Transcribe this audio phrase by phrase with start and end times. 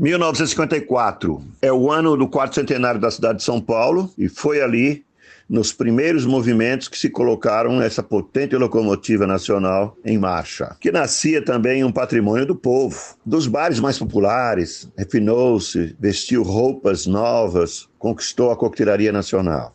[0.00, 5.04] 1954 é o ano do quarto centenário da cidade de São Paulo e foi ali
[5.46, 11.84] nos primeiros movimentos que se colocaram essa potente locomotiva nacional em marcha, que nascia também
[11.84, 12.98] um patrimônio do povo.
[13.26, 19.74] Dos bares mais populares, refinou-se, vestiu roupas novas, conquistou a coquetelaria nacional.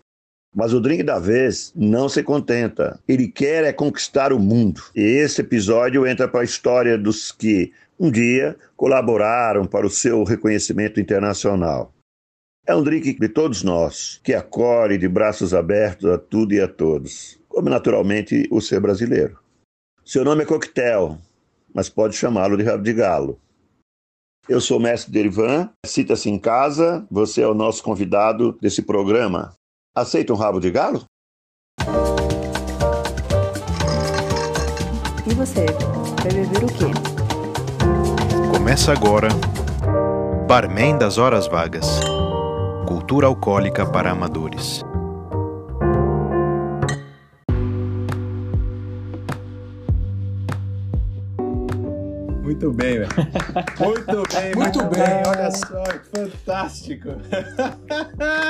[0.55, 2.97] Mas o drink da vez não se contenta.
[3.07, 4.81] Ele quer é conquistar o mundo.
[4.95, 10.23] E esse episódio entra para a história dos que um dia colaboraram para o seu
[10.23, 11.93] reconhecimento internacional.
[12.67, 16.67] É um drink de todos nós, que acolhe de braços abertos a tudo e a
[16.67, 19.39] todos, como naturalmente o ser brasileiro.
[20.03, 21.17] Seu nome é coquetel,
[21.73, 23.39] mas pode chamá-lo de rabo de galo.
[24.47, 29.53] Eu sou o mestre Derivan, cita-se em casa, você é o nosso convidado desse programa.
[29.95, 31.05] Aceita um rabo de galo?
[35.27, 35.65] E você,
[36.21, 37.14] vai beber o quê?
[38.65, 39.27] Começa agora
[40.47, 41.85] Barman das Horas Vagas.
[42.87, 44.83] Cultura alcoólica para amadores.
[52.41, 53.09] Muito bem, velho.
[53.79, 55.23] Muito bem, muito, muito bem.
[55.27, 57.09] Olha só, fantástico.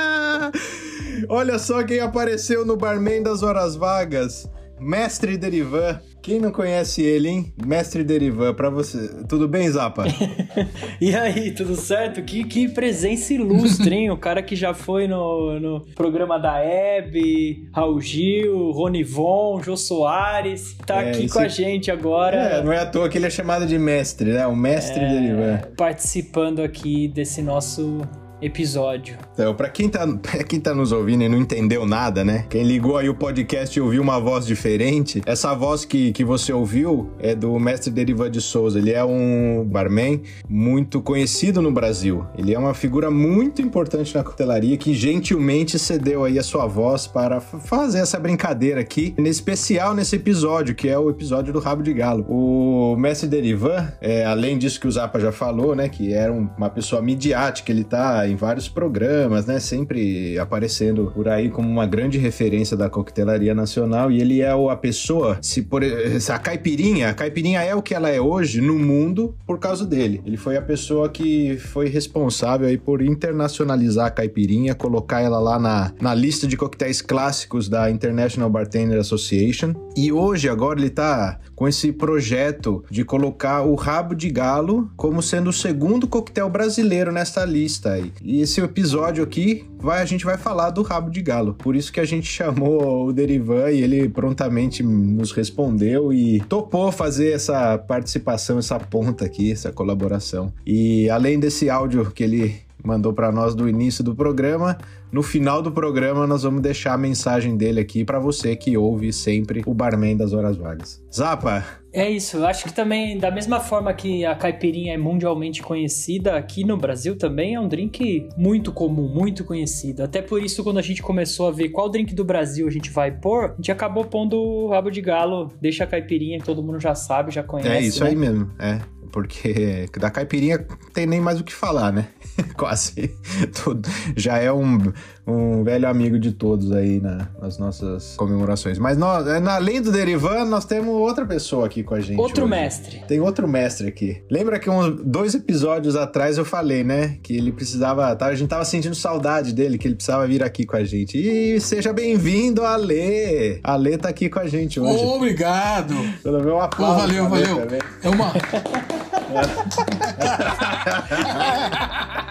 [1.28, 4.48] Olha só quem apareceu no Barman das Horas Vagas.
[4.80, 6.00] Mestre Derivan.
[6.22, 7.52] Quem não conhece ele, hein?
[7.64, 9.24] Mestre Derivan, pra você.
[9.28, 10.04] Tudo bem, Zapa?
[11.00, 12.20] e aí, tudo certo?
[12.22, 14.10] Que, que presença ilustre, hein?
[14.10, 20.76] o cara que já foi no, no programa da Hebe, Raul Gil, Ronivon, Jô Soares,
[20.84, 21.32] tá é, aqui esse...
[21.32, 22.36] com a gente agora.
[22.36, 24.46] É, não é à toa que ele é chamado de mestre, né?
[24.46, 25.60] O mestre é, Derivan.
[25.76, 28.00] Participando aqui desse nosso
[28.40, 29.16] episódio.
[29.32, 32.44] Então, para quem tá, pra quem tá nos ouvindo e não entendeu nada, né?
[32.50, 36.52] Quem ligou aí o podcast e ouviu uma voz diferente, essa voz que, que você
[36.52, 38.78] ouviu é do mestre Deriva de Souza.
[38.78, 42.26] Ele é um barman muito conhecido no Brasil.
[42.36, 47.06] Ele é uma figura muito importante na cutelaria que gentilmente cedeu aí a sua voz
[47.06, 51.82] para fazer essa brincadeira aqui, nesse especial nesse episódio, que é o episódio do Rabo
[51.82, 52.26] de Galo.
[52.28, 56.68] O mestre Derivan, é, além disso que o Zapa já falou, né, que era uma
[56.68, 59.58] pessoa midiática, ele tá em vários programas, né?
[59.60, 64.10] Sempre aparecendo por aí como uma grande referência da coquetelaria nacional.
[64.10, 68.08] E ele é a pessoa, se por a caipirinha, a caipirinha é o que ela
[68.08, 70.22] é hoje no mundo por causa dele.
[70.24, 75.58] Ele foi a pessoa que foi responsável aí por internacionalizar a caipirinha, colocar ela lá
[75.58, 79.74] na, na lista de coquetéis clássicos da International Bartender Association.
[79.96, 85.22] E hoje, agora, ele tá com esse projeto de colocar o rabo de galo como
[85.22, 88.12] sendo o segundo coquetel brasileiro nesta lista aí.
[88.22, 91.54] E esse episódio aqui vai, a gente vai falar do rabo de galo.
[91.54, 96.92] Por isso que a gente chamou o Derivan e ele prontamente nos respondeu e topou
[96.92, 100.52] fazer essa participação, essa ponta aqui, essa colaboração.
[100.66, 104.78] E além desse áudio que ele mandou para nós do início do programa.
[105.10, 109.12] No final do programa, nós vamos deixar a mensagem dele aqui para você que ouve
[109.12, 111.02] sempre o Barman das Horas Vagas.
[111.12, 111.64] Zapa!
[111.92, 116.36] É isso, eu acho que também, da mesma forma que a caipirinha é mundialmente conhecida,
[116.36, 120.02] aqui no Brasil também é um drink muito comum, muito conhecido.
[120.02, 122.90] Até por isso, quando a gente começou a ver qual drink do Brasil a gente
[122.90, 126.62] vai pôr, a gente acabou pondo o rabo de galo, deixa a caipirinha, que todo
[126.62, 127.70] mundo já sabe, já conhece.
[127.70, 128.10] É isso né?
[128.10, 130.58] aí mesmo, é porque da caipirinha
[130.92, 132.08] tem nem mais o que falar, né?
[132.54, 133.16] Quase
[133.64, 133.88] tudo.
[134.14, 134.92] Já é um,
[135.26, 138.78] um velho amigo de todos aí na, nas nossas comemorações.
[138.78, 142.20] Mas nós, é, além do Derivan, nós temos outra pessoa aqui com a gente.
[142.20, 142.50] Outro hoje.
[142.50, 143.02] mestre.
[143.08, 144.22] Tem outro mestre aqui.
[144.30, 147.18] Lembra que uns dois episódios atrás eu falei, né?
[147.22, 148.14] Que ele precisava.
[148.14, 151.18] Tá, a gente tava sentindo saudade dele, que ele precisava vir aqui com a gente.
[151.18, 153.58] E seja bem-vindo, Ale!
[153.64, 155.04] Ale tá aqui com a gente hoje.
[155.04, 155.94] Obrigado!
[156.22, 156.94] Pelo meu aplauso.
[156.94, 157.60] Oh, valeu, valeu.
[157.62, 157.80] Também.
[158.02, 158.32] É uma.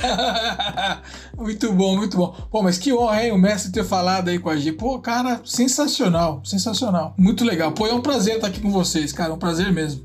[1.36, 2.34] muito bom, muito bom.
[2.50, 3.32] Pô, mas que honra, hein?
[3.32, 4.72] O mestre ter falado aí com a gente.
[4.72, 7.14] Pô, cara, sensacional, sensacional.
[7.16, 7.72] Muito legal.
[7.72, 9.30] Pô, é um prazer estar aqui com vocês, cara.
[9.30, 10.02] É um prazer mesmo.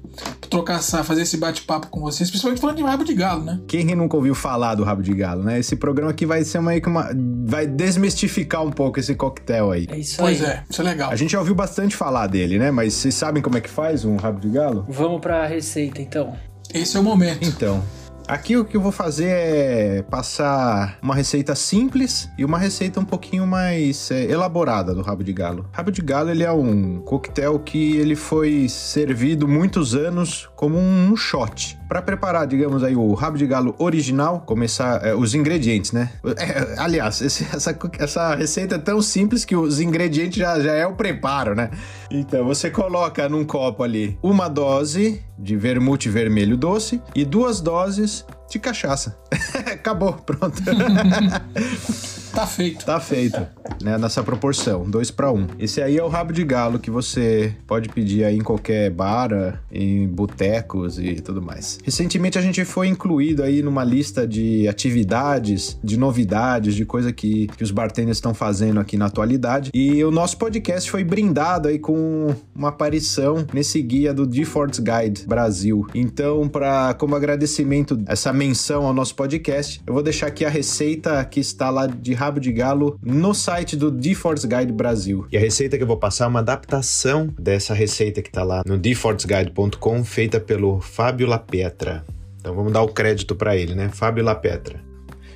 [0.50, 3.59] Trocar essa, fazer esse bate-papo com vocês, principalmente falando de rabo de galo, né?
[3.67, 5.59] Quem nunca ouviu falar do rabo de galo, né?
[5.59, 7.09] Esse programa aqui vai ser meio que uma.
[7.46, 9.87] Vai desmistificar um pouco esse coquetel aí.
[9.90, 10.49] É isso pois aí.
[10.49, 11.11] é, isso é legal.
[11.11, 12.72] A gente já ouviu bastante falar dele, né?
[12.72, 14.85] Mas vocês sabem como é que faz um rabo de galo?
[14.87, 16.35] Vamos pra receita então.
[16.73, 17.46] Esse é o momento.
[17.47, 17.84] Então,
[18.27, 23.05] Aqui o que eu vou fazer é passar uma receita simples e uma receita um
[23.05, 25.69] pouquinho mais é, elaborada do rabo de galo.
[25.72, 31.16] Rabo de galo ele é um coquetel que ele foi servido muitos anos como um
[31.16, 31.78] shot.
[31.88, 36.09] Para preparar, digamos aí, o rabo de galo original, começar é, os ingredientes, né?
[36.38, 40.88] É, aliás, esse, essa, essa receita é tão simples que os ingredientes já, já é
[40.88, 41.70] o preparo, né?
[42.09, 48.26] Então você coloca num copo ali uma dose de vermute vermelho doce e duas doses
[48.49, 49.17] de cachaça.
[49.71, 50.61] Acabou, pronto.
[52.35, 52.85] Tá feito.
[52.85, 53.47] Tá feito,
[53.81, 53.97] né?
[53.97, 55.47] Nessa proporção, dois para um.
[55.57, 59.63] Esse aí é o rabo de galo que você pode pedir aí em qualquer bar,
[59.71, 61.79] em botecos e tudo mais.
[61.81, 67.47] Recentemente a gente foi incluído aí numa lista de atividades, de novidades, de coisa que,
[67.55, 69.71] que os bartenders estão fazendo aqui na atualidade.
[69.73, 75.25] E o nosso podcast foi brindado aí com uma aparição nesse guia do Default Guide
[75.25, 75.87] Brasil.
[75.95, 81.23] Então, para como agradecimento essa menção ao nosso podcast, eu vou deixar aqui a receita
[81.26, 85.26] que está lá de rabo de galo no site do DeForce Guide Brasil.
[85.32, 88.61] E a receita que eu vou passar é uma adaptação dessa receita que está lá
[88.66, 92.05] no deforceguide.com, feita pelo Fábio Lapetra.
[92.40, 93.90] Então vamos dar o crédito para ele, né?
[93.90, 94.84] Fábio Lapetra.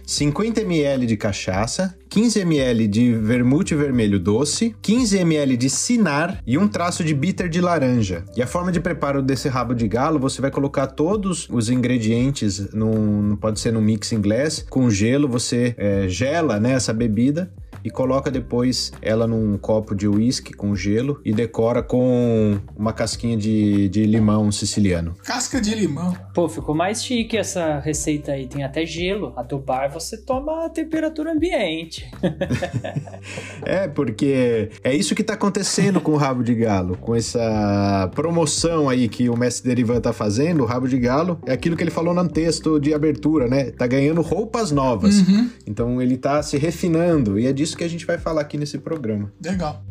[0.09, 6.57] 50 ml de cachaça, 15 ml de vermute vermelho doce, 15 ml de cinar e
[6.57, 8.25] um traço de bitter de laranja.
[8.35, 12.73] E a forma de preparo desse rabo de galo, você vai colocar todos os ingredientes,
[12.73, 17.51] num, pode ser no mix inglês, com gelo, você é, gela né, essa bebida
[17.83, 23.37] e coloca depois ela num copo de uísque com gelo e decora com uma casquinha
[23.37, 25.15] de, de limão siciliano.
[25.23, 26.15] Casca de limão.
[26.33, 28.47] Pô, ficou mais chique essa receita aí.
[28.47, 29.33] Tem até gelo.
[29.35, 32.09] A do bar você toma a temperatura ambiente.
[33.63, 36.97] é, porque é isso que tá acontecendo com o rabo de galo.
[36.97, 41.53] Com essa promoção aí que o mestre Derivan tá fazendo, o rabo de galo, é
[41.53, 43.71] aquilo que ele falou no texto de abertura, né?
[43.71, 45.19] Tá ganhando roupas novas.
[45.19, 45.49] Uhum.
[45.65, 48.77] Então ele tá se refinando e é disso que a gente vai falar aqui nesse
[48.77, 49.31] programa.
[49.43, 49.83] Legal.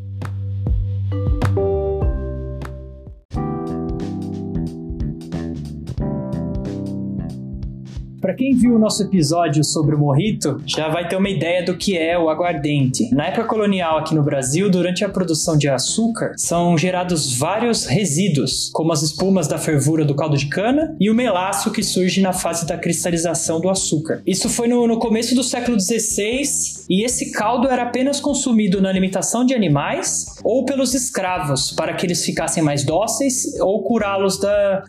[8.21, 11.77] Para quem viu o nosso episódio sobre o morrito, já vai ter uma ideia do
[11.77, 13.09] que é o aguardente.
[13.15, 18.71] Na época colonial aqui no Brasil, durante a produção de açúcar, são gerados vários resíduos,
[18.75, 22.33] como as espumas da fervura do caldo de cana e o melaço que surge na
[22.35, 24.21] fase da cristalização do açúcar.
[24.27, 28.89] Isso foi no, no começo do século XVI e esse caldo era apenas consumido na
[28.89, 34.39] alimentação de animais ou pelos escravos, para que eles ficassem mais dóceis ou curá-los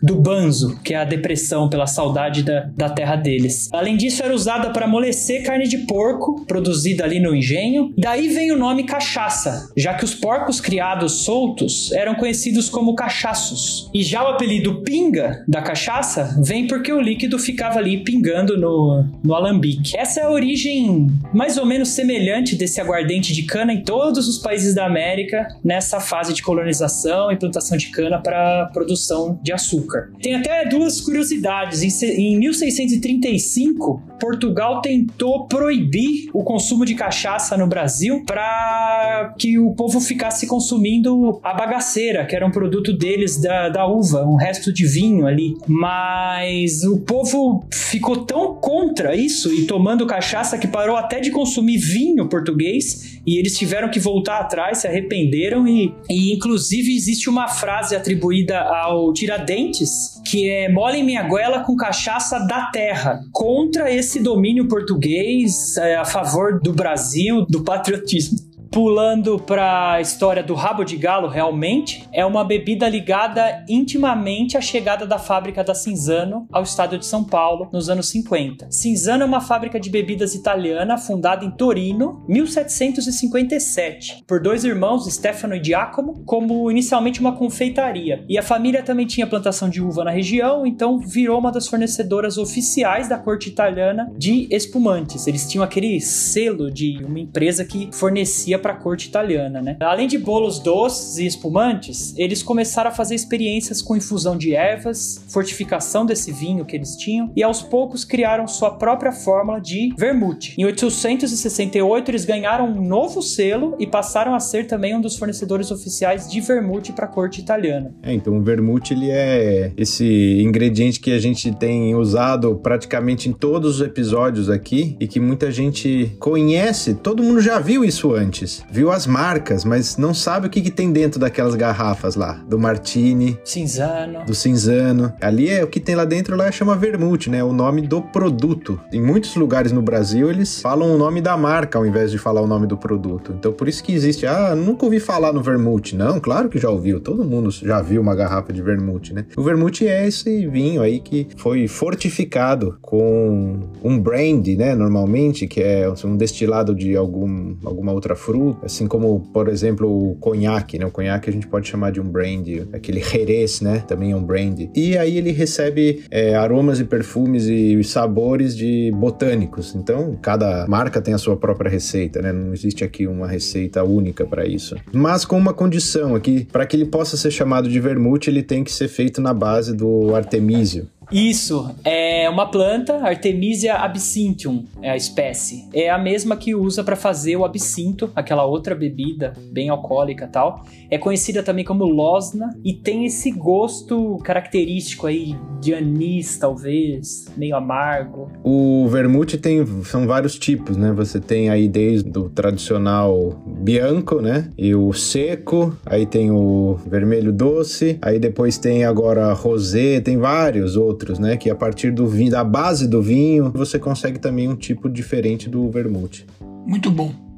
[0.02, 3.68] do banzo, que é a depressão pela saudade da, da terra deles.
[3.72, 7.92] Além disso, era usada para amolecer carne de porco, produzida ali no engenho.
[7.98, 13.90] Daí vem o nome cachaça, já que os porcos criados soltos eram conhecidos como cachaços.
[13.92, 19.04] E já o apelido pinga da cachaça vem porque o líquido ficava ali pingando no,
[19.22, 19.96] no alambique.
[19.96, 24.38] Essa é a origem mais ou menos semelhante desse aguardente de cana em todos os
[24.38, 30.10] países da América nessa fase de colonização e plantação de cana para produção de açúcar.
[30.22, 31.82] Tem até duas curiosidades.
[31.82, 39.58] Em, em 1630 1935, Portugal tentou proibir o consumo de cachaça no Brasil para que
[39.58, 44.36] o povo ficasse consumindo a bagaceira, que era um produto deles da, da uva, um
[44.36, 45.54] resto de vinho ali.
[45.66, 51.78] Mas o povo ficou tão contra isso e tomando cachaça que parou até de consumir
[51.80, 57.48] vinho português e eles tiveram que voltar atrás, se arrependeram e, e inclusive existe uma
[57.48, 64.20] frase atribuída ao Tiradentes que é mole minha goela com cachaça da terra contra esse
[64.20, 70.84] domínio português é, a favor do Brasil, do patriotismo pulando para a história do rabo
[70.84, 76.62] de galo, realmente, é uma bebida ligada intimamente à chegada da fábrica da Cinzano ao
[76.62, 78.70] estado de São Paulo nos anos 50.
[78.70, 85.54] Cinzano é uma fábrica de bebidas italiana fundada em Torino, 1757, por dois irmãos, Stefano
[85.54, 88.24] e Giacomo, como inicialmente uma confeitaria.
[88.28, 92.38] E a família também tinha plantação de uva na região, então virou uma das fornecedoras
[92.38, 95.26] oficiais da corte italiana de espumantes.
[95.26, 99.76] Eles tinham aquele selo de uma empresa que fornecia para a corte italiana, né?
[99.80, 105.24] Além de bolos doces e espumantes, eles começaram a fazer experiências com infusão de ervas,
[105.28, 110.54] fortificação desse vinho que eles tinham e aos poucos criaram sua própria fórmula de vermute.
[110.58, 115.70] Em 868 eles ganharam um novo selo e passaram a ser também um dos fornecedores
[115.70, 117.94] oficiais de vermute para a corte italiana.
[118.02, 123.32] É, então o vermute ele é esse ingrediente que a gente tem usado praticamente em
[123.32, 128.49] todos os episódios aqui e que muita gente conhece, todo mundo já viu isso antes
[128.70, 132.58] viu as marcas, mas não sabe o que, que tem dentro daquelas garrafas lá, do
[132.58, 134.24] Martini, Cinzano.
[134.24, 135.12] do Cinzano.
[135.20, 137.42] Ali é o que tem lá dentro lá chama vermute, né?
[137.44, 138.80] O nome do produto.
[138.92, 142.40] Em muitos lugares no Brasil eles falam o nome da marca ao invés de falar
[142.40, 143.34] o nome do produto.
[143.38, 145.96] Então por isso que existe, ah, nunca ouvi falar no vermute.
[145.96, 147.00] Não, claro que já ouviu.
[147.00, 149.24] Todo mundo já viu uma garrafa de vermute, né?
[149.36, 155.60] O vermute é esse vinho aí que foi fortificado com um brand, né, normalmente, que
[155.60, 160.86] é um destilado de algum, alguma outra fruta Assim como, por exemplo, o conhaque, né?
[160.86, 163.82] O conhaque a gente pode chamar de um brand, aquele Jerez, né?
[163.86, 164.68] Também é um brand.
[164.74, 169.74] E aí ele recebe é, aromas e perfumes e sabores de botânicos.
[169.74, 172.32] Então, cada marca tem a sua própria receita, né?
[172.32, 174.76] Não existe aqui uma receita única para isso.
[174.92, 178.64] Mas com uma condição aqui, para que ele possa ser chamado de vermute, ele tem
[178.64, 180.88] que ser feito na base do artemísio.
[181.12, 185.68] Isso, é uma planta, Artemisia absinthium é a espécie.
[185.74, 190.64] É a mesma que usa para fazer o absinto, aquela outra bebida bem alcoólica tal.
[190.90, 197.56] É conhecida também como losna e tem esse gosto característico aí de anis, talvez, meio
[197.56, 198.30] amargo.
[198.42, 200.92] O vermute tem são vários tipos, né?
[200.92, 204.50] Você tem aí desde o tradicional bianco, né?
[204.58, 210.76] E o seco, aí tem o vermelho doce, aí depois tem agora rosé, tem vários
[210.76, 211.36] outros outros, né?
[211.36, 215.48] Que a partir do vinho, da base do vinho, você consegue também um tipo diferente
[215.48, 216.26] do vermute.
[216.66, 217.29] Muito bom.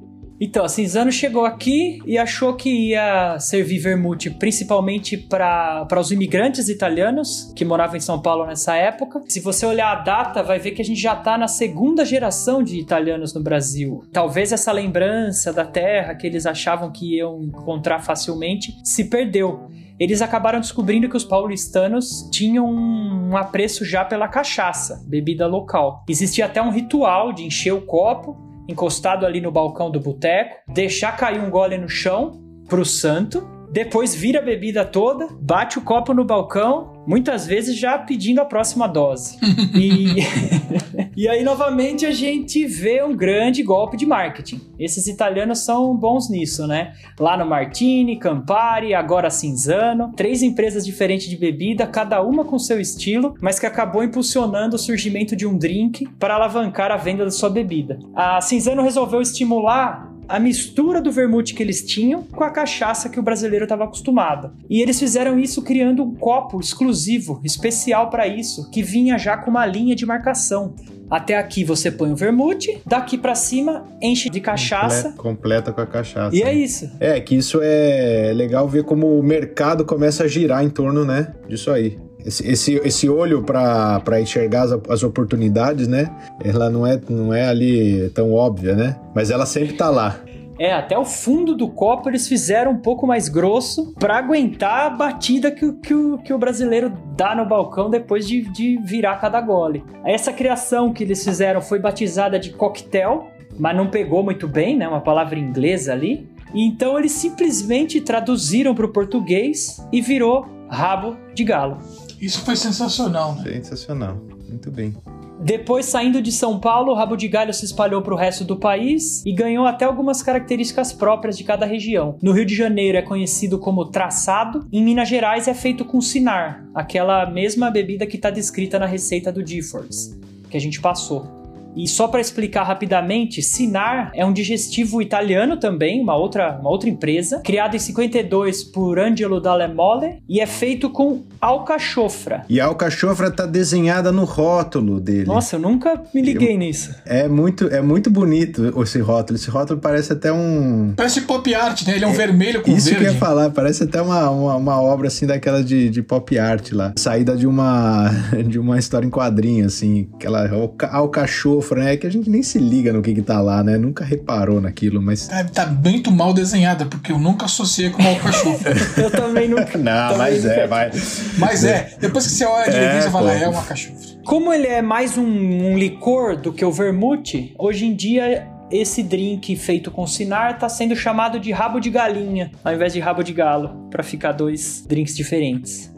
[0.45, 6.69] Então, a Cinzano chegou aqui e achou que ia servir vermute principalmente para os imigrantes
[6.69, 9.23] italianos que moravam em São Paulo nessa época.
[9.29, 12.61] Se você olhar a data, vai ver que a gente já está na segunda geração
[12.61, 14.03] de italianos no Brasil.
[14.13, 19.71] Talvez essa lembrança da terra que eles achavam que iam encontrar facilmente se perdeu
[20.01, 26.03] eles acabaram descobrindo que os paulistanos tinham um apreço já pela cachaça, bebida local.
[26.09, 31.17] Existia até um ritual de encher o copo, encostado ali no balcão do boteco, deixar
[31.17, 36.13] cair um gole no chão pro santo, depois vira a bebida toda, bate o copo
[36.13, 39.39] no balcão muitas vezes já pedindo a próxima dose.
[39.75, 40.17] e,
[41.15, 44.61] e aí, novamente, a gente vê um grande golpe de marketing.
[44.79, 46.95] Esses italianos são bons nisso, né?
[47.21, 52.81] Lá no Martini, Campari, agora Cinzano, três empresas diferentes de bebida, cada uma com seu
[52.81, 57.31] estilo, mas que acabou impulsionando o surgimento de um drink para alavancar a venda da
[57.31, 57.99] sua bebida.
[58.15, 63.21] A Cinzano resolveu estimular a mistura do vermute que eles tinham com a cachaça que
[63.21, 64.53] o brasileiro estava acostumado.
[64.69, 69.51] E eles fizeram isso criando um copo exclusivo, especial para isso, que vinha já com
[69.51, 70.75] uma linha de marcação.
[71.13, 75.13] Até aqui você põe o vermute, daqui para cima enche de cachaça.
[75.13, 76.35] completa com a cachaça.
[76.35, 76.91] E é isso.
[76.99, 81.35] É, que isso é legal ver como o mercado começa a girar em torno, né,
[81.47, 81.99] disso aí.
[82.25, 86.11] Esse, esse, esse olho para enxergar as, as, oportunidades, né?
[86.43, 88.97] Ela não é, não é ali tão óbvia, né?
[89.15, 90.19] Mas ela sempre tá lá.
[90.63, 94.91] É, até o fundo do copo eles fizeram um pouco mais grosso para aguentar a
[94.91, 99.41] batida que, que, o, que o brasileiro dá no balcão depois de, de virar cada
[99.41, 99.83] gole.
[100.05, 103.27] Essa criação que eles fizeram foi batizada de coquetel,
[103.59, 104.87] mas não pegou muito bem, né?
[104.87, 106.31] Uma palavra inglesa ali.
[106.55, 111.79] E então eles simplesmente traduziram para o português e virou rabo de galo.
[112.21, 113.43] Isso foi sensacional, né?
[113.55, 114.17] Sensacional,
[114.49, 114.95] muito bem.
[115.43, 118.57] Depois, saindo de São Paulo, o rabo de galho se espalhou para o resto do
[118.57, 122.17] país e ganhou até algumas características próprias de cada região.
[122.23, 126.65] No Rio de Janeiro é conhecido como traçado, em Minas Gerais é feito com sinar,
[126.73, 130.17] aquela mesma bebida que está descrita na receita do Diffords,
[130.49, 131.42] que a gente passou.
[131.77, 136.89] E só para explicar rapidamente, Sinar é um digestivo italiano também, uma outra, uma outra
[136.89, 142.45] empresa, criado em 52 por Angelo Dalle Mole e é feito com alcachofra.
[142.49, 145.25] E a alcachofra tá desenhada no rótulo dele.
[145.25, 146.95] Nossa, eu nunca me liguei nisso.
[147.05, 149.39] É muito, é muito bonito esse rótulo.
[149.39, 150.93] Esse rótulo parece até um...
[150.97, 151.97] Parece pop art, né?
[151.97, 152.91] Ele é um é, vermelho com isso verde.
[152.91, 156.03] Isso que eu ia falar, parece até uma, uma, uma, obra assim daquela de, de
[156.03, 156.93] pop art lá.
[156.97, 158.11] Saída de uma,
[158.47, 160.09] de uma história em quadrinho, assim.
[160.15, 160.49] Aquela
[160.91, 161.95] alcachofra sofra, né?
[161.95, 163.79] É que a gente nem se liga no que que tá lá, né?
[163.79, 165.31] Nunca reparou naquilo, mas...
[165.31, 168.75] É, tá muito mal desenhada, porque eu nunca associei com alcachofra.
[169.01, 169.79] eu também nunca.
[169.79, 170.57] Não, também mas nunca.
[170.57, 171.23] é, mas...
[171.39, 174.13] Mas é, depois que você olha direitinho, é, você fala, é uma cachofra.
[174.25, 179.03] Como ele é mais um, um licor do que o vermute, hoje em dia esse
[179.03, 183.23] drink feito com sinar está sendo chamado de rabo de galinha, ao invés de rabo
[183.23, 185.93] de galo, para ficar dois drinks diferentes.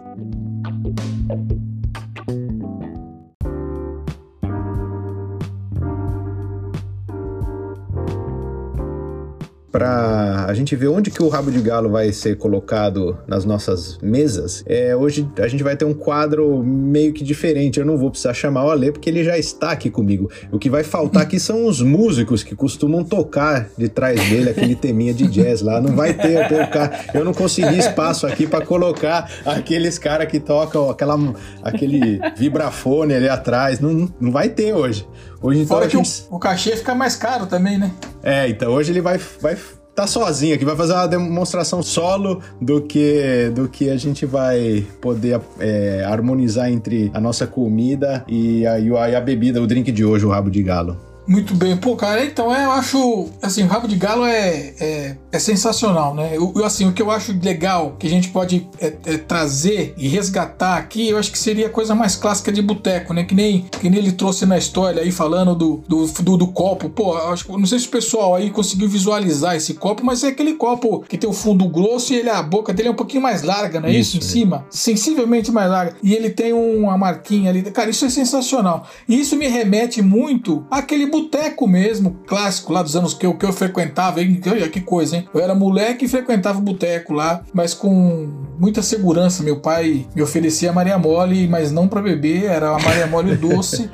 [9.74, 13.98] Para a gente ver onde que o rabo de galo vai ser colocado nas nossas
[14.00, 17.80] mesas, é, hoje a gente vai ter um quadro meio que diferente.
[17.80, 20.30] Eu não vou precisar chamar o Ale porque ele já está aqui comigo.
[20.52, 24.76] O que vai faltar aqui são os músicos que costumam tocar de trás dele aquele
[24.76, 25.80] teminha de jazz lá.
[25.80, 27.06] Não vai ter, tocar.
[27.12, 31.18] Eu não consegui espaço aqui para colocar aqueles caras que tocam aquela,
[31.64, 33.80] aquele vibrafone ali atrás.
[33.80, 35.04] Não, não vai ter hoje.
[35.44, 36.24] Hoje, então, Fora que gente...
[36.30, 37.92] o, o cachê fica mais caro também, né?
[38.22, 39.58] É, então hoje ele vai, vai
[39.94, 44.86] tá sozinho aqui, vai fazer uma demonstração solo do que do que a gente vai
[45.02, 50.02] poder é, harmonizar entre a nossa comida e a, e a bebida, o drink de
[50.02, 51.13] hoje, o rabo de galo.
[51.26, 55.16] Muito bem, pô, cara, então é, eu acho, assim, o rabo de galo é, é,
[55.32, 56.32] é sensacional, né?
[56.34, 60.06] Eu, assim, o que eu acho legal que a gente pode é, é, trazer e
[60.06, 63.24] resgatar aqui, eu acho que seria a coisa mais clássica de boteco, né?
[63.24, 66.90] Que nem, que nem ele trouxe na história aí, falando do, do, do, do copo.
[66.90, 70.54] Pô, acho, não sei se o pessoal aí conseguiu visualizar esse copo, mas é aquele
[70.54, 73.42] copo que tem o fundo grosso e ele, a boca dele é um pouquinho mais
[73.42, 74.18] larga, não é isso?
[74.18, 74.66] isso em cima?
[74.68, 75.96] Sensivelmente mais larga.
[76.02, 77.62] E ele tem uma marquinha ali.
[77.62, 78.86] Cara, isso é sensacional.
[79.08, 83.46] E isso me remete muito àquele boteco mesmo, clássico lá dos anos que eu, que
[83.46, 84.40] eu frequentava, hein?
[84.72, 85.28] Que coisa, hein?
[85.32, 89.42] Eu era moleque e frequentava boteco lá, mas com muita segurança.
[89.42, 93.88] Meu pai me oferecia Maria Mole, mas não para beber, era a Maria Mole doce.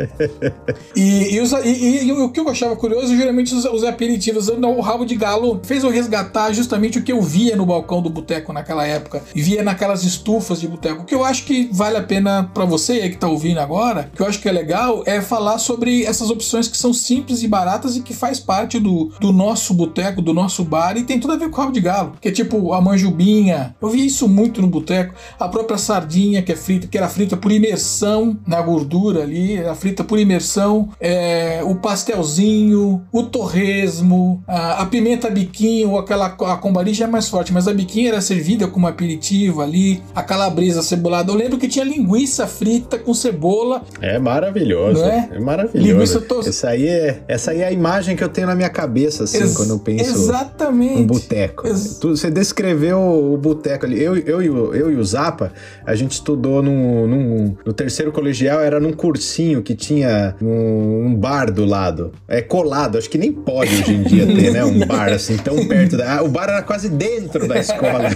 [0.95, 4.81] e, e, os, e, e, o que eu achava curioso, geralmente os, os aperitivos, o
[4.81, 8.53] rabo de galo fez eu resgatar justamente o que eu via no balcão do boteco
[8.53, 11.03] naquela época, e via naquelas estufas de boteco.
[11.03, 14.11] O que eu acho que vale a pena para você aí que tá ouvindo agora,
[14.15, 17.49] que eu acho que é legal, é falar sobre essas opções que são simples e
[17.49, 21.35] baratas e que faz parte do, do nosso boteco, do nosso bar e tem tudo
[21.35, 22.13] a ver com o rabo de galo.
[22.21, 23.75] Que é tipo a manjubinha.
[23.81, 25.15] Eu vi isso muito no boteco.
[25.39, 29.75] A própria sardinha que é frita, que era frita por imersão na gordura ali, era
[29.75, 30.89] frita por imersão.
[31.01, 37.09] É, o pastelzinho, o torresmo, a, a pimenta biquinho, ou aquela a combari já é
[37.09, 41.31] mais forte, mas a biquinha era servida como aperitivo ali, a calabresa cebolada.
[41.31, 43.83] Eu lembro que tinha linguiça frita com cebola.
[44.01, 45.03] É maravilhoso.
[45.03, 45.29] É?
[45.33, 45.39] é?
[45.39, 45.93] maravilhoso.
[45.93, 46.47] Linguiça tos...
[46.47, 49.39] essa, aí é, essa aí é a imagem que eu tenho na minha cabeça, assim,
[49.39, 51.01] Ex quando eu penso exatamente.
[51.01, 51.67] no boteco.
[51.67, 54.03] Ex Você descreveu o boteco ali.
[54.03, 55.53] Eu, eu, eu, eu e o Zapa,
[55.85, 61.15] a gente estudou no, no, no terceiro colegial, era num cursinho que tinha um, um
[61.15, 62.13] bar do lado.
[62.29, 64.65] É colado, acho que nem pode hoje em dia ter, né?
[64.65, 66.23] Um bar assim, tão perto da.
[66.23, 68.09] O bar era quase dentro da escola.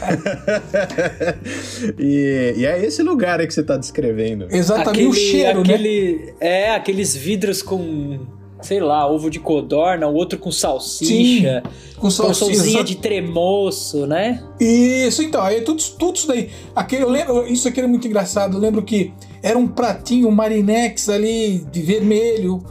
[1.98, 4.46] e, e, é esse lugar aí que você está descrevendo.
[4.50, 5.74] Exatamente aquele, o cheiro, né?
[5.74, 6.32] aquele, né?
[6.40, 8.20] É, aqueles vidros com
[8.64, 14.42] sei lá, ovo de codorna, o outro com salsicha, Sim, com salsicha de tremoço, né?
[14.58, 16.50] Isso, então, aí tudo, tudo isso daí.
[16.74, 18.56] Aquele, eu lembro, isso aqui era muito engraçado.
[18.56, 22.64] Eu lembro que era um pratinho marinex ali de vermelho,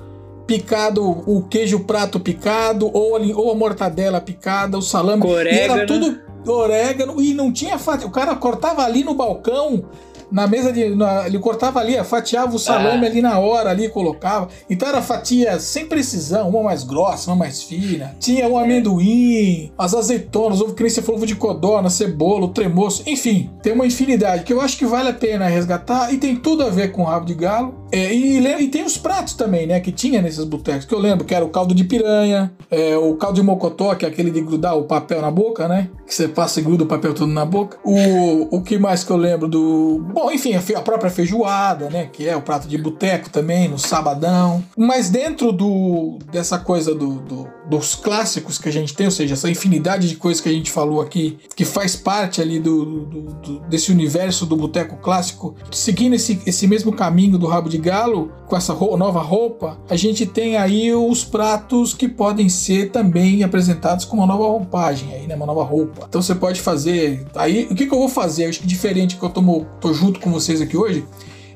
[0.47, 5.21] picado, o queijo prato picado, ou, ali, ou a mortadela picada, o salame.
[5.55, 8.07] E era tudo orégano e não tinha fatia.
[8.07, 9.85] O cara cortava ali no balcão
[10.31, 10.95] na mesa de.
[10.95, 13.09] Na, ele cortava ali, fatiava o salame ah.
[13.09, 14.49] ali na hora, ali colocava.
[14.69, 18.15] Então era fatia sem precisão, uma mais grossa, uma mais fina.
[18.19, 23.73] Tinha o amendoim, as azeitonas, ovo falou, ovo de codorna, cebola, o tremoço, enfim, tem
[23.73, 26.91] uma infinidade que eu acho que vale a pena resgatar e tem tudo a ver
[26.91, 27.82] com rabo de galo.
[27.93, 31.23] É, e, e, tem os pratos também, né, que tinha nesses botecos, que eu lembro
[31.23, 34.41] que era o caldo de piranha, é, o caldo de mocotó, que é aquele de
[34.41, 37.45] grudar o papel na boca, né, que você passa e gruda o papel todo na
[37.45, 37.77] boca.
[37.83, 40.03] O, o que mais que eu lembro do...
[40.11, 44.63] Bom, enfim, a própria feijoada, né, que é o prato de boteco também, no sabadão.
[44.75, 49.33] Mas dentro do dessa coisa do, do, dos clássicos que a gente tem, ou seja,
[49.33, 53.21] essa infinidade de coisas que a gente falou aqui, que faz parte ali do, do,
[53.21, 58.31] do desse universo do boteco clássico, seguindo esse, esse mesmo caminho do rabo de galo,
[58.47, 63.43] com essa roupa, nova roupa, a gente tem aí os pratos que podem ser também
[63.43, 66.05] apresentados com uma nova roupagem, aí, né, uma nova roupa.
[66.07, 67.25] Então você pode fazer.
[67.35, 68.45] Aí, o que, que eu vou fazer?
[68.45, 71.05] Acho que diferente que eu tomo, tô junto com vocês aqui hoje,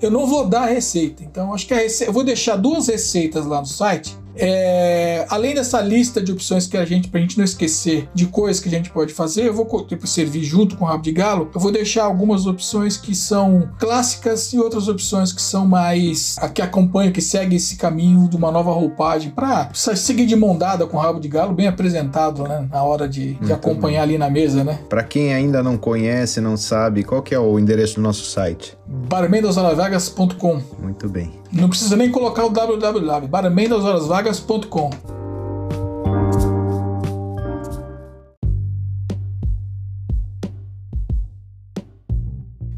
[0.01, 1.23] eu não vou dar a receita.
[1.23, 5.54] Então, acho que a receita, eu vou deixar duas receitas lá no site é, além
[5.54, 8.71] dessa lista de opções que a gente, pra gente não esquecer de coisas que a
[8.71, 11.50] gente pode fazer, eu vou tipo, servir junto com o rabo de galo.
[11.54, 16.50] Eu vou deixar algumas opções que são clássicas e outras opções que são mais a
[16.50, 20.86] que acompanham, que seguem esse caminho de uma nova roupagem para seguir de mão dada
[20.86, 22.67] com o rabo de galo, bem apresentado, né?
[22.71, 24.80] Na hora de, de acompanhar ali na mesa, né?
[24.89, 28.78] Para quem ainda não conhece, não sabe, qual que é o endereço do nosso site?
[28.88, 31.32] barmendashoravegas.com Muito bem.
[31.51, 34.89] Não precisa nem colocar o www, barmendashorasvagas.com.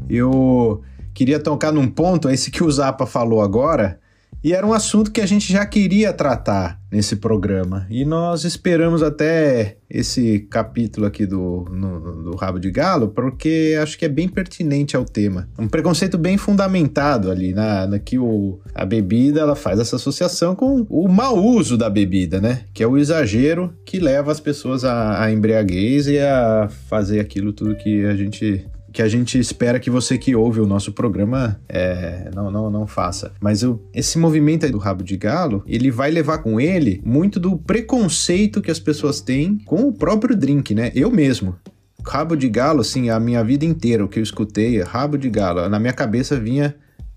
[0.08, 0.82] Eu
[1.14, 4.00] queria tocar num ponto, esse que o Zapa falou agora,
[4.42, 7.86] e era um assunto que a gente já queria tratar nesse programa.
[7.88, 13.98] E nós esperamos até esse capítulo aqui do, no, do Rabo de Galo, porque acho
[13.98, 15.48] que é bem pertinente ao tema.
[15.58, 20.56] Um preconceito bem fundamentado ali, na, na que o, a bebida ela faz essa associação
[20.56, 22.62] com o mau uso da bebida, né?
[22.72, 27.52] Que é o exagero que leva as pessoas à, à embriaguez e a fazer aquilo
[27.52, 31.60] tudo que a gente que a gente espera que você que ouve o nosso programa
[31.68, 33.32] é, não, não, não faça.
[33.40, 37.56] Mas eu, esse movimento do rabo de galo, ele vai levar com ele muito do
[37.56, 40.90] preconceito que as pessoas têm com o próprio drink, né?
[40.94, 41.56] Eu mesmo.
[42.04, 45.68] Rabo de galo, assim, a minha vida inteira, o que eu escutei, rabo de galo,
[45.68, 46.74] na minha cabeça vinha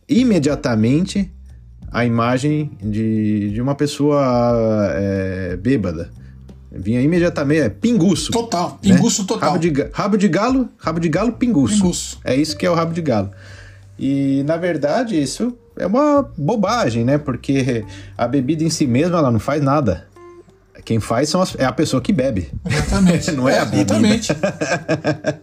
[0.08, 1.32] imediatamente
[1.92, 6.10] a imagem de, de uma pessoa é, bêbada.
[6.76, 8.32] Vinha imediatamente, é pinguço.
[8.32, 9.28] Total, pinguço né?
[9.28, 9.52] total.
[9.52, 11.76] Rabo de, rabo de galo, rabo de galo, pinguço.
[11.76, 12.20] Pinguço.
[12.24, 13.30] É isso que é o rabo de galo.
[13.98, 17.20] E na verdade isso é uma bobagem, né?
[17.20, 17.86] Porque
[18.18, 20.08] a bebida em si mesma ela não faz nada.
[20.86, 22.50] Quem faz são as- é a pessoa que bebe.
[22.66, 23.32] Exatamente.
[23.34, 23.94] Não é a bebida.
[23.96, 24.32] Exatamente.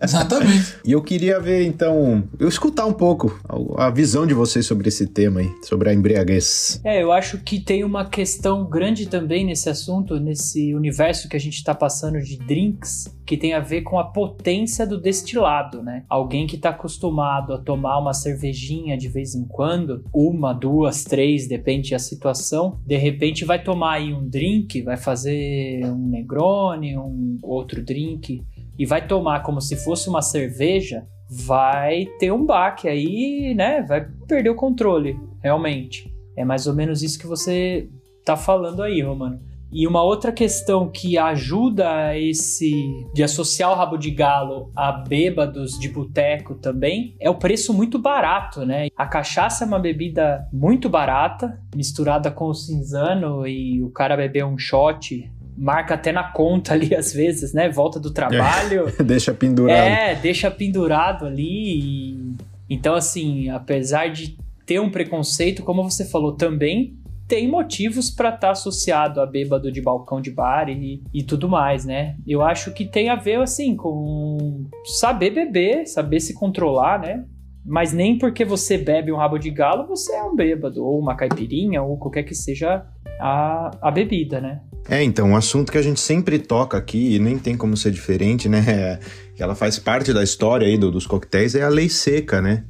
[0.02, 0.74] Exatamente.
[0.84, 3.38] E eu queria ver então, eu escutar um pouco
[3.76, 6.80] a, a visão de vocês sobre esse tema aí, sobre a embriaguez.
[6.84, 11.40] É, eu acho que tem uma questão grande também nesse assunto, nesse universo que a
[11.40, 16.02] gente tá passando de drinks, que tem a ver com a potência do destilado, né?
[16.08, 21.46] Alguém que tá acostumado a tomar uma cervejinha de vez em quando, uma, duas, três,
[21.46, 27.38] depende da situação, de repente vai tomar aí um drink, vai fazer um Negroni, um
[27.40, 28.44] outro drink,
[28.76, 33.80] e vai tomar como se fosse uma cerveja, vai ter um baque aí, né?
[33.82, 36.12] Vai perder o controle, realmente.
[36.36, 37.88] É mais ou menos isso que você
[38.24, 39.38] tá falando aí, Romano.
[39.72, 42.72] E uma outra questão que ajuda esse
[43.14, 47.98] de associar o rabo de galo a bêbados de boteco também é o preço muito
[47.98, 48.88] barato, né?
[48.96, 54.44] A cachaça é uma bebida muito barata, misturada com o cinzano e o cara beber
[54.44, 57.68] um shot, marca até na conta ali às vezes, né?
[57.68, 58.86] Volta do trabalho.
[59.04, 59.76] Deixa pendurado.
[59.76, 61.80] É, deixa pendurado ali.
[61.80, 62.34] e-
[62.68, 66.96] Então, assim, apesar de ter um preconceito, como você falou, também
[67.30, 71.84] tem motivos pra estar associado a bêbado de balcão de bar e, e tudo mais,
[71.84, 72.16] né?
[72.26, 74.66] Eu acho que tem a ver, assim, com
[74.98, 77.24] saber beber, saber se controlar, né?
[77.64, 81.14] Mas nem porque você bebe um rabo de galo, você é um bêbado, ou uma
[81.14, 82.84] caipirinha, ou qualquer que seja
[83.20, 84.60] a, a bebida, né?
[84.88, 87.92] É, então, um assunto que a gente sempre toca aqui, e nem tem como ser
[87.92, 88.98] diferente, né?
[89.38, 92.64] ela faz parte da história aí do- dos coquetéis, é a lei seca, né?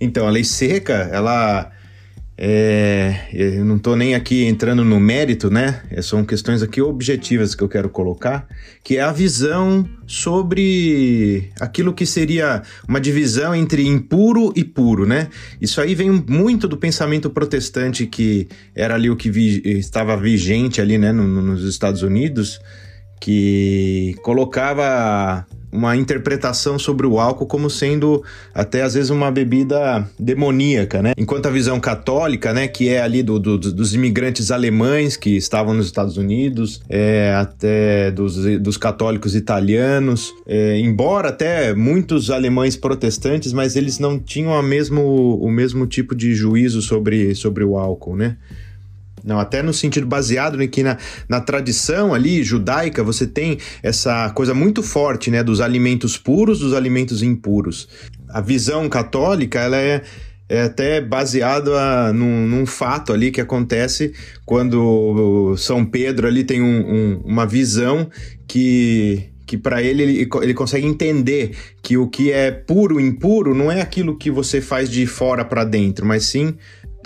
[0.00, 1.70] Então, a lei seca, ela.
[2.40, 5.82] É, eu não tô nem aqui entrando no mérito, né?
[5.90, 8.46] É, São questões aqui objetivas que eu quero colocar,
[8.84, 15.28] que é a visão sobre aquilo que seria uma divisão entre impuro e puro, né?
[15.60, 20.80] Isso aí vem muito do pensamento protestante que era ali o que vi- estava vigente
[20.80, 22.60] ali, né, no- nos Estados Unidos,
[23.20, 28.22] que colocava uma interpretação sobre o álcool como sendo
[28.54, 31.12] até às vezes uma bebida demoníaca, né?
[31.16, 35.74] Enquanto a visão católica, né, que é ali do, do- dos imigrantes alemães que estavam
[35.74, 43.52] nos Estados Unidos, é, até dos, dos católicos italianos, é, embora até muitos alemães protestantes,
[43.52, 48.16] mas eles não tinham a mesmo, o mesmo tipo de juízo sobre, sobre o álcool,
[48.16, 48.36] né?
[49.28, 50.96] Não, até no sentido baseado em que na,
[51.28, 56.72] na tradição ali judaica você tem essa coisa muito forte, né, dos alimentos puros, dos
[56.72, 57.86] alimentos impuros.
[58.30, 60.00] A visão católica, ela é,
[60.48, 64.14] é até baseada num, num fato ali que acontece
[64.46, 68.08] quando São Pedro ali tem um- um- uma visão
[68.46, 73.72] que que para ele, ele ele consegue entender que o que é puro impuro não
[73.72, 76.54] é aquilo que você faz de fora para dentro, mas sim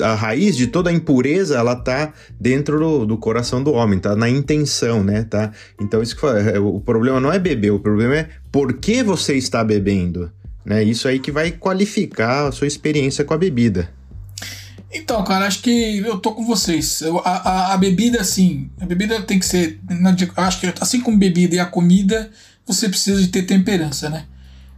[0.00, 4.16] a raiz de toda a impureza, ela tá dentro do, do coração do homem, tá
[4.16, 5.52] na intenção, né, tá?
[5.80, 9.34] Então isso que é, o problema não é beber, o problema é por que você
[9.34, 10.30] está bebendo,
[10.64, 10.82] né?
[10.82, 13.90] Isso aí que vai qualificar a sua experiência com a bebida.
[14.94, 17.00] Então, cara, acho que eu tô com vocês.
[17.00, 19.80] Eu- a, a, a bebida, assim, a bebida tem que ser.
[20.36, 22.30] Acho que assim como bebida e a comida,
[22.66, 24.24] você precisa de ter temperança, né?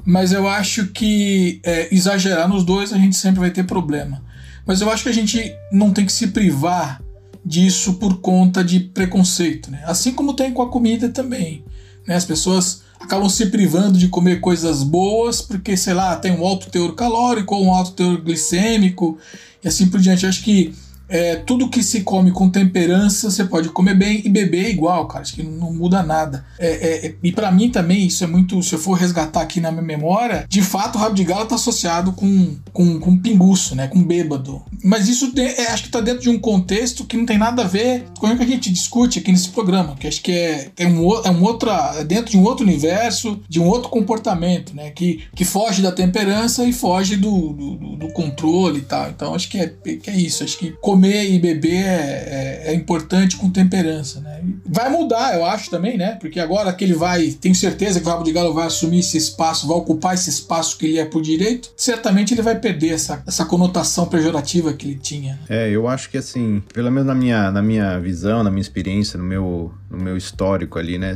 [0.04, 4.22] Mas eu acho que é, exagerar nos dois a gente sempre vai ter problema.
[4.66, 7.02] Mas eu acho que a gente não tem que se privar
[7.44, 9.82] disso por conta de preconceito, né?
[9.84, 11.64] Assim como tem com a comida também.
[12.06, 12.14] Né?
[12.14, 16.70] As pessoas acabam se privando de comer coisas boas porque, sei lá, tem um alto
[16.70, 19.18] teor calórico ou um alto teor glicêmico
[19.62, 20.24] e assim por diante.
[20.24, 20.74] Eu acho que
[21.08, 25.22] é, tudo que se come com temperança você pode comer bem e beber igual, cara.
[25.22, 26.44] Acho que não muda nada.
[26.58, 28.62] É, é, é, e para mim também, isso é muito.
[28.62, 31.54] Se eu for resgatar aqui na minha memória, de fato o rabo de galo tá
[31.54, 33.86] associado com, com, com pinguço, né?
[33.88, 34.62] Com bêbado.
[34.82, 37.66] Mas isso é, acho que tá dentro de um contexto que não tem nada a
[37.66, 39.96] ver com o que a gente discute aqui nesse programa.
[39.98, 41.94] Que acho que é, é, um, é um outra.
[41.98, 44.90] É dentro de um outro universo, de um outro comportamento, né?
[44.90, 49.08] Que, que foge da temperança e foge do, do, do- do controle e tal.
[49.10, 50.42] Então acho que é, que é isso.
[50.44, 54.42] Acho que comer e beber é, é, é importante com temperança, né?
[54.66, 56.16] Vai mudar, eu acho também, né?
[56.20, 59.16] Porque agora que ele vai, tenho certeza que o Rabo de Galo vai assumir esse
[59.16, 63.22] espaço, vai ocupar esse espaço que ele é por direito, certamente ele vai perder essa,
[63.26, 65.38] essa conotação pejorativa que ele tinha.
[65.48, 69.18] É, eu acho que assim, pelo menos na minha, na minha visão, na minha experiência,
[69.18, 71.14] no meu, no meu histórico ali, né?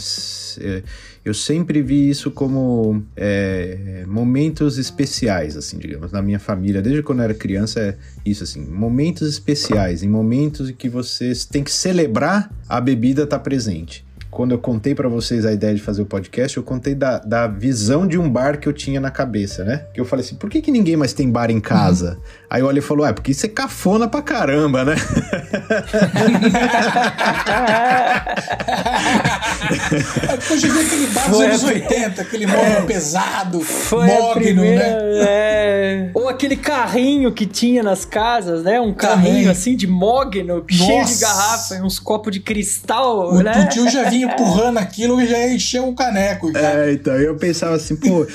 [1.25, 6.81] Eu sempre vi isso como é, momentos especiais, assim, digamos, na minha família.
[6.81, 11.45] Desde quando eu era criança, é isso, assim, momentos especiais, em momentos em que vocês
[11.45, 15.75] têm que celebrar a bebida estar tá presente quando eu contei para vocês a ideia
[15.75, 19.01] de fazer o podcast, eu contei da, da visão de um bar que eu tinha
[19.01, 19.87] na cabeça, né?
[19.93, 22.13] Que eu falei assim, por que, que ninguém mais tem bar em casa?
[22.13, 22.23] Uhum.
[22.51, 24.95] Aí o Ali falou, é, porque isso é cafona pra caramba, né?
[30.31, 34.99] Depois eu vi aquele bar dos anos 80, aquele móvel é, pesado, mogno, né?
[35.21, 36.11] É...
[36.15, 38.81] Ou aquele carrinho que tinha nas casas, né?
[38.81, 39.49] Um carrinho Também.
[39.49, 43.65] assim de mogno, cheio de garrafa uns copos de cristal, o né?
[43.65, 46.51] O tio já vinha empurrando aquilo e já encheu o caneco.
[46.53, 46.61] Já.
[46.61, 48.27] É, então eu pensava assim, pô.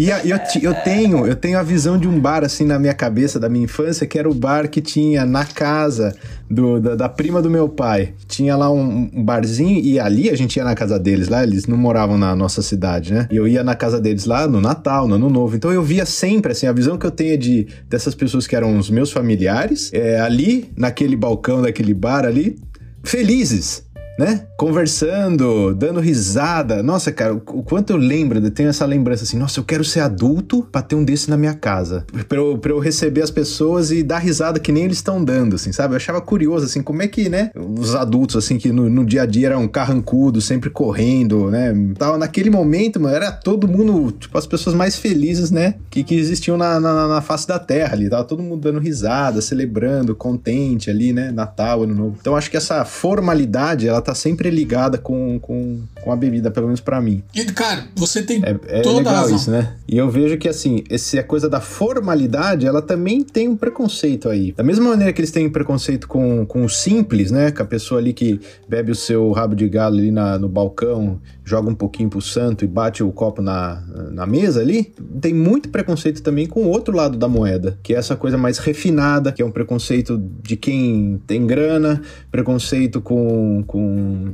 [0.00, 3.38] E eu, eu, tenho, eu tenho a visão de um bar assim na minha cabeça
[3.38, 6.16] da minha infância, que era o bar que tinha na casa
[6.48, 8.14] do, da, da prima do meu pai.
[8.26, 11.66] Tinha lá um, um, barzinho e ali a gente ia na casa deles lá, eles
[11.66, 13.28] não moravam na nossa cidade, né?
[13.30, 15.54] E eu ia na casa deles lá no Natal, no Ano Novo.
[15.54, 18.78] Então eu via sempre, assim, a visão que eu tenho de dessas pessoas que eram
[18.78, 22.58] os meus familiares, é, ali, naquele balcão daquele bar ali,
[23.04, 23.84] felizes
[24.20, 24.44] né?
[24.54, 26.82] Conversando, dando risada.
[26.82, 30.00] Nossa, cara, o quanto eu lembro, eu tenho essa lembrança assim, nossa, eu quero ser
[30.00, 32.04] adulto pra ter um desse na minha casa.
[32.28, 35.56] Pra eu, pra eu receber as pessoas e dar risada que nem eles estão dando,
[35.56, 35.94] assim, sabe?
[35.94, 37.50] Eu achava curioso, assim, como é que, né?
[37.56, 41.74] Os adultos, assim, que no, no dia a dia eram carrancudos, sempre correndo, né?
[41.98, 45.76] Tava naquele momento, mano, era todo mundo, tipo, as pessoas mais felizes, né?
[45.88, 48.10] Que, que existiam na, na, na face da terra ali.
[48.10, 51.32] Tava todo mundo dando risada, celebrando, contente ali, né?
[51.32, 52.18] Natal, Ano Novo.
[52.20, 56.50] Então acho que essa formalidade, ela tá tá sempre ligada com, com, com a bebida,
[56.50, 57.22] pelo menos para mim.
[57.34, 59.36] E, cara, você tem é, é toda legal a razão.
[59.36, 59.76] isso, né?
[59.86, 64.28] E eu vejo que, assim, esse, a coisa da formalidade, ela também tem um preconceito
[64.28, 64.52] aí.
[64.52, 67.52] Da mesma maneira que eles têm preconceito com, com o simples, né?
[67.52, 71.20] Com a pessoa ali que bebe o seu rabo de galo ali na, no balcão,
[71.44, 74.92] joga um pouquinho pro santo e bate o copo na, na mesa ali.
[75.20, 78.58] Tem muito preconceito também com o outro lado da moeda, que é essa coisa mais
[78.58, 83.89] refinada, que é um preconceito de quem tem grana, preconceito com, com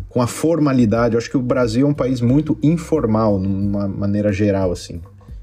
[0.09, 1.15] com, a formalidade.
[1.15, 5.01] Eu acho que o Brasil é um país muito informal, numa maneira geral, assim.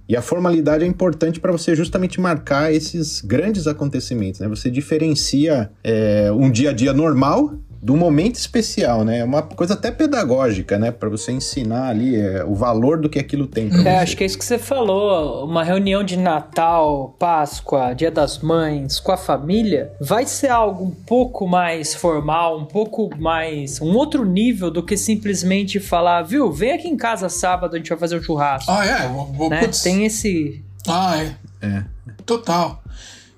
[0.08, 4.48] E a formalidade é importante para você justamente marcar esses grandes acontecimentos, né?
[4.48, 9.20] Você diferencia é, um dia a dia normal do momento especial, né?
[9.20, 10.90] É uma coisa até pedagógica, né?
[10.90, 13.90] Para você ensinar ali é, o valor do que aquilo tem pra é, você.
[13.90, 15.44] acho que é isso que você falou.
[15.44, 20.92] Uma reunião de Natal, Páscoa, Dia das Mães com a família vai ser algo um
[20.92, 23.82] pouco mais formal, um pouco mais.
[23.82, 26.54] um outro nível do que simplesmente falar, viu?
[26.54, 28.72] Vem aqui em casa sábado, a gente vai fazer um churrasco.
[28.72, 29.10] Ah, é?
[29.10, 29.70] Vou, né?
[29.84, 30.64] Tem esse.
[30.88, 31.36] Ah, é.
[31.62, 31.84] É.
[32.26, 32.82] Total.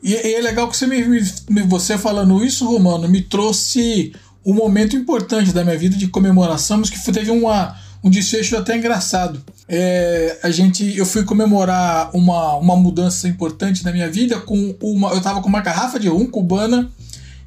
[0.05, 1.03] E, e, é legal que você me,
[1.49, 4.13] me, você falando isso, Romano, me trouxe
[4.45, 8.77] um momento importante da minha vida de comemoração, mas que teve uma, um desfecho até
[8.77, 9.41] engraçado.
[9.67, 15.09] É, a gente, eu fui comemorar uma, uma mudança importante na minha vida com uma,
[15.09, 16.91] eu tava com uma garrafa de rum cubana,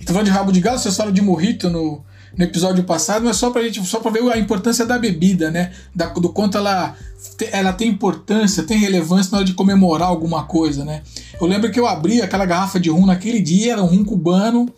[0.01, 2.03] e tô falando de rabo de galo, vocês falam de morrito no,
[2.37, 5.73] no episódio passado, mas só pra gente, só pra ver a importância da bebida, né?
[5.95, 6.97] Da, do quanto ela,
[7.53, 11.03] ela tem importância, tem relevância na hora de comemorar alguma coisa, né?
[11.41, 14.69] Eu lembro que eu abri aquela garrafa de rum naquele dia, era um rum cubano,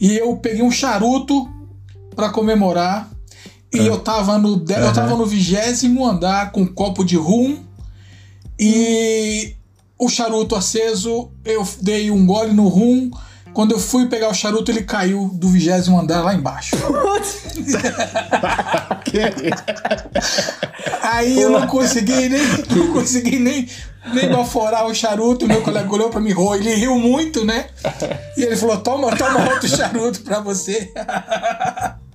[0.00, 1.48] e eu peguei um charuto
[2.16, 3.08] para comemorar.
[3.72, 4.64] E eu tava no uhum.
[4.68, 7.58] eu tava no vigésimo andar com um copo de rum
[8.58, 9.54] e
[9.98, 13.10] o charuto aceso, eu dei um gole no rum.
[13.52, 16.76] Quando eu fui pegar o charuto, ele caiu do vigésimo andar lá embaixo.
[21.00, 23.66] Aí eu não consegui nem, não consegui nem,
[24.12, 25.48] nem baforar o charuto.
[25.48, 27.70] Meu colega olhou pra mim, ele riu muito, né?
[28.36, 30.92] E ele falou: toma, toma outro charuto pra você.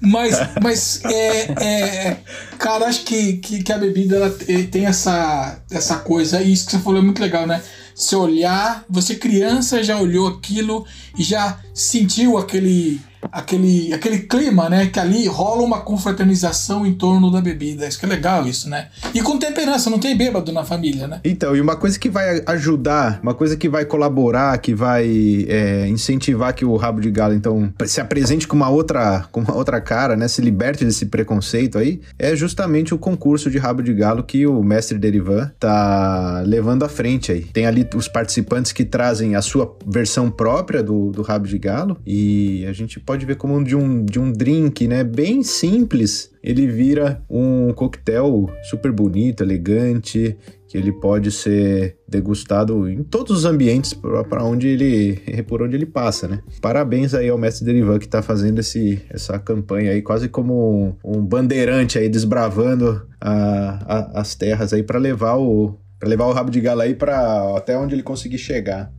[0.00, 2.16] Mas, mas é, é,
[2.56, 4.30] cara, acho que, que, que, a bebida ela
[4.70, 7.62] tem essa, essa coisa, e isso que você falou é muito legal, né?
[7.94, 10.86] Você olhar, você criança já olhou aquilo
[11.18, 13.00] e já sentiu aquele
[13.30, 14.86] aquele, aquele clima, né?
[14.86, 17.86] Que ali rola uma confraternização em torno da bebida.
[17.86, 18.88] Isso que é legal, isso, né?
[19.14, 21.20] E com temperança, não tem bêbado na família, né?
[21.24, 25.86] Então, e uma coisa que vai ajudar, uma coisa que vai colaborar, que vai é,
[25.88, 29.80] incentivar que o rabo de galo, então, se apresente com uma outra, com uma outra
[29.80, 30.28] cara, né?
[30.28, 34.62] Se liberte desse preconceito aí, é justamente o concurso de rabo de galo que o
[34.62, 37.42] mestre Derivan tá levando à frente aí.
[37.44, 41.96] Tem ali os participantes que trazem a sua versão própria do, do rabo de galo
[42.06, 45.02] e a gente pode ver como de um, de um drink, né?
[45.02, 46.30] Bem simples.
[46.44, 50.36] Ele vira um coquetel super bonito, elegante,
[50.68, 55.86] que ele pode ser degustado em todos os ambientes para onde ele por onde ele
[55.86, 56.42] passa, né?
[56.60, 61.18] Parabéns aí ao mestre Derivan que está fazendo esse, essa campanha aí quase como um,
[61.18, 66.32] um bandeirante aí desbravando a, a, as terras aí para levar o para levar o
[66.32, 68.92] rabo de galo aí para até onde ele conseguir chegar.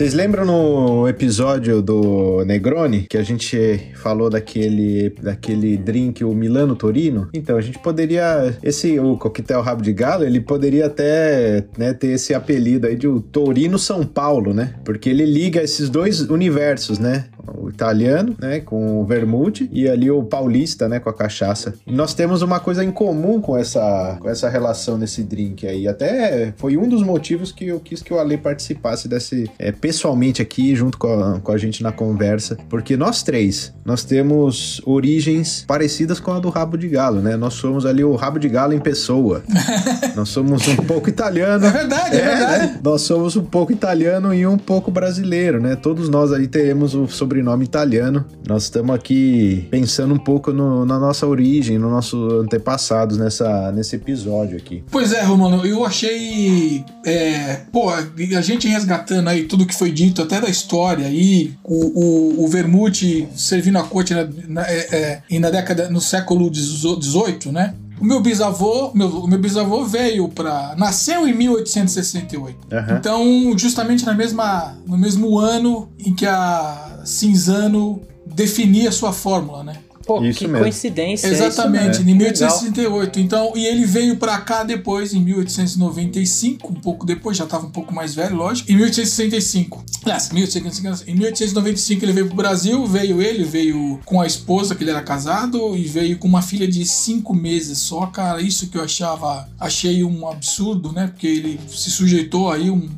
[0.00, 6.74] Vocês lembram no episódio do Negroni que a gente falou daquele daquele drink o Milano
[6.74, 7.28] Torino?
[7.34, 12.12] Então a gente poderia esse o coquetel rabo de galo ele poderia até né, ter
[12.12, 14.72] esse apelido aí de o Torino São Paulo, né?
[14.86, 17.26] Porque ele liga esses dois universos, né?
[17.58, 21.74] O italiano, né, com o vermute e ali o paulista, né, com a cachaça.
[21.84, 25.86] E nós temos uma coisa em comum com essa com essa relação nesse drink aí.
[25.86, 30.40] Até foi um dos motivos que eu quis que o Ale participasse desse é, pessoalmente
[30.40, 35.64] aqui, junto com a, com a gente na conversa, porque nós três, nós temos origens
[35.66, 37.36] parecidas com a do rabo de galo, né?
[37.36, 39.42] Nós somos ali o rabo de galo em pessoa.
[40.14, 41.66] nós somos um pouco italiano.
[41.66, 42.66] É verdade, é, é verdade.
[42.66, 42.80] Né?
[42.84, 45.74] Nós somos um pouco italiano e um pouco brasileiro, né?
[45.74, 48.24] Todos nós aí teremos o sobrenome italiano.
[48.46, 53.96] Nós estamos aqui pensando um pouco no, na nossa origem, no nossos antepassados nessa, nesse
[53.96, 54.84] episódio aqui.
[54.88, 56.84] Pois é, Romano, eu achei.
[57.04, 61.74] É, pô, a gente resgatando aí tudo que foi dito, até da história aí, o,
[61.74, 67.50] o, o Vermute servindo a corte na, na, é, é, na década, no século XVIII,
[67.50, 67.74] né?
[67.98, 72.58] O meu bisavô, meu, meu bisavô veio para nasceu em 1868.
[72.70, 72.96] Uhum.
[72.98, 79.76] Então, justamente na mesma, no mesmo ano em que a Cinzano definia sua fórmula, né?
[80.06, 80.62] Pô, isso que mesmo.
[80.62, 81.26] coincidência.
[81.26, 83.20] É Exatamente, é em 1868.
[83.20, 87.70] Então, e ele veio para cá depois, em 1895, um pouco depois, já estava um
[87.70, 88.70] pouco mais velho, lógico.
[88.70, 89.84] Em 1865.
[90.02, 94.82] Aliás, 1865, em 1895 ele veio pro Brasil, veio ele, veio com a esposa, que
[94.82, 98.40] ele era casado, e veio com uma filha de cinco meses só, cara.
[98.40, 101.08] Isso que eu achava, achei um absurdo, né?
[101.08, 102.88] Porque ele se sujeitou aí um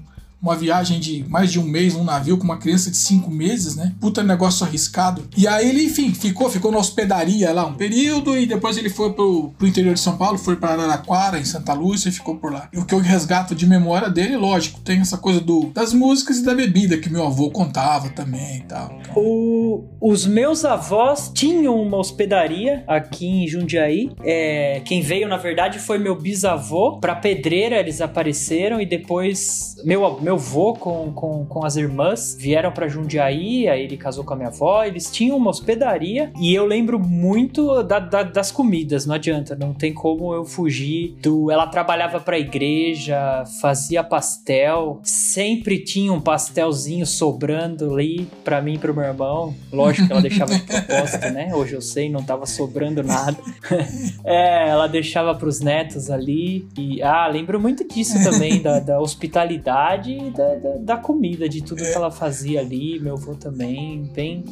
[0.42, 3.76] uma viagem de mais de um mês num navio com uma criança de cinco meses,
[3.76, 3.94] né?
[4.00, 5.28] Puta negócio arriscado.
[5.36, 9.12] E aí ele, enfim, ficou, ficou na hospedaria lá um período e depois ele foi
[9.12, 12.52] pro, pro interior de São Paulo, foi para Araraquara, em Santa Lúcia e ficou por
[12.52, 12.68] lá.
[12.72, 16.38] E o que eu resgato de memória dele, lógico, tem essa coisa do, das músicas
[16.38, 18.98] e da bebida que meu avô contava também e tal.
[19.14, 24.10] O, os meus avós tinham uma hospedaria aqui em Jundiaí.
[24.24, 26.98] É, quem veio, na verdade, foi meu bisavô.
[26.98, 32.34] Pra pedreira eles apareceram e depois meu, meu meu vô com, com, com as irmãs
[32.38, 36.54] vieram para Jundiaí, aí ele casou com a minha avó, eles tinham uma hospedaria e
[36.54, 41.50] eu lembro muito da, da, das comidas, não adianta, não tem como eu fugir do.
[41.50, 48.78] Ela trabalhava pra igreja, fazia pastel, sempre tinha um pastelzinho sobrando ali para mim e
[48.78, 49.54] pro meu irmão.
[49.70, 51.54] Lógico que ela deixava de propósito, né?
[51.54, 53.36] Hoje eu sei, não tava sobrando nada.
[54.24, 57.02] é, ela deixava pros netos ali e.
[57.02, 61.92] Ah, lembro muito disso também, da, da hospitalidade da, da, da, comida, de tudo que
[61.92, 63.00] ela fazia ali.
[63.00, 64.44] Meu avô também, bem,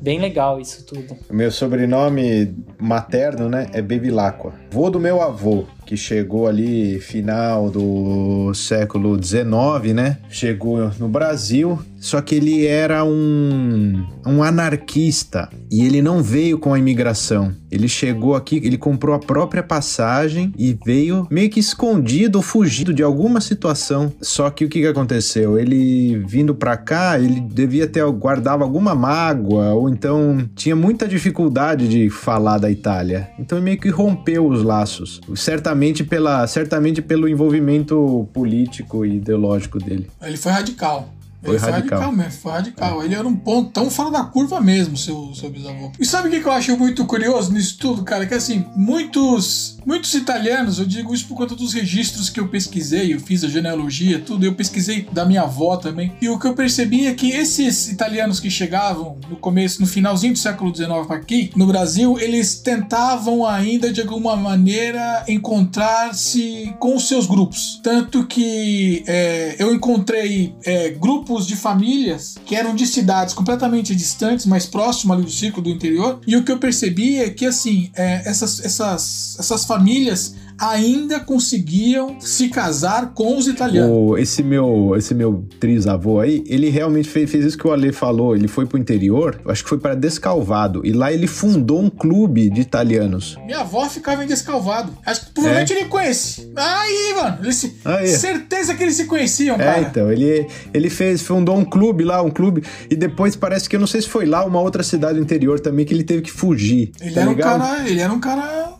[0.00, 1.16] bem legal isso tudo.
[1.30, 4.52] Meu sobrenome materno, né, é Bevilacqua.
[4.70, 10.18] Vô do meu avô, que chegou ali final do século XIX, né?
[10.28, 16.74] Chegou no Brasil, só que ele era um, um anarquista e ele não veio com
[16.74, 17.54] a imigração.
[17.70, 22.92] Ele chegou aqui, ele comprou a própria passagem e veio meio que escondido ou fugido
[22.92, 24.12] de alguma situação.
[24.20, 25.58] Só que o que, que aconteceu?
[25.58, 31.88] Ele vindo para cá, ele devia ter guardava alguma mágoa ou então tinha muita dificuldade
[31.88, 33.28] de falar da Itália.
[33.38, 35.20] Então meio que rompeu os laços.
[35.34, 40.10] Certamente certamente, pela, certamente pelo envolvimento político e ideológico dele.
[40.22, 41.08] Ele foi radical.
[41.46, 41.98] Foi ele radical.
[41.98, 43.02] foi radical mesmo, foi radical.
[43.02, 43.04] É.
[43.04, 45.92] Ele era um ponto tão fora da curva mesmo, seu, seu bisavô.
[45.98, 48.26] E sabe o que eu acho muito curioso nisso tudo, cara?
[48.26, 53.14] Que assim, muitos, muitos italianos, eu digo isso por conta dos registros que eu pesquisei,
[53.14, 56.12] eu fiz a genealogia, tudo, eu pesquisei da minha avó também.
[56.20, 60.32] E o que eu percebi é que esses italianos que chegavam no começo, no finalzinho
[60.32, 67.06] do século XIX aqui, no Brasil, eles tentavam ainda, de alguma maneira, encontrar-se com os
[67.08, 67.80] seus grupos.
[67.82, 73.94] Tanto que é, eu encontrei é, grupos grupos de famílias que eram de cidades completamente
[73.94, 76.20] distantes, mais próximas ali do círculo do interior.
[76.26, 82.20] E o que eu percebi é que, assim, é, essas, essas, essas famílias ainda conseguiam
[82.20, 83.90] se casar com os italianos.
[83.90, 87.92] O- esse meu esse meu trisavô aí, ele realmente fez, fez isso que o Ale
[87.92, 88.34] falou.
[88.34, 92.48] Ele foi pro interior, acho que foi para Descalvado, e lá ele fundou um clube
[92.50, 93.36] de italianos.
[93.44, 94.92] Minha avó ficava em Descalvado.
[95.04, 96.50] Acho que provavelmente ele conhece.
[96.56, 97.76] Aí, mano, eles se...
[97.84, 98.06] Aí.
[98.08, 99.80] certeza que eles se conheciam, É, cara.
[99.82, 103.80] então, ele, ele fez, fundou um clube lá, um clube, e depois parece que eu
[103.80, 106.30] não sei se foi lá, uma outra cidade do interior também, que ele teve que
[106.32, 106.92] fugir.
[107.00, 107.60] Ele tá era um ligado?
[107.60, 108.74] cara, ele era um cara,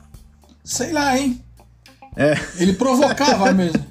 [0.65, 1.41] sei lá, hein?
[2.17, 2.35] É.
[2.59, 3.85] Ele provocava mesmo.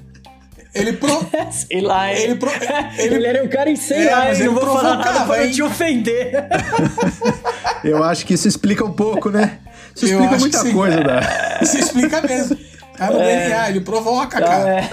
[0.74, 1.08] Ele pro...
[1.50, 2.12] Sei lá?
[2.12, 2.50] Ele pro-
[2.98, 4.46] Ele, ele- era um cara em sei É, lá, mas hein?
[4.46, 6.32] Não ele vou falar nada provocava, pra não te ofender.
[7.82, 9.58] Eu acho que isso explica um pouco, né?
[9.94, 10.72] Isso Eu explica muita sim.
[10.72, 11.20] coisa, da...
[11.62, 12.58] Isso explica mesmo.
[12.98, 14.80] Tá no DNA, ele provoca, Então, cara.
[14.80, 14.86] é.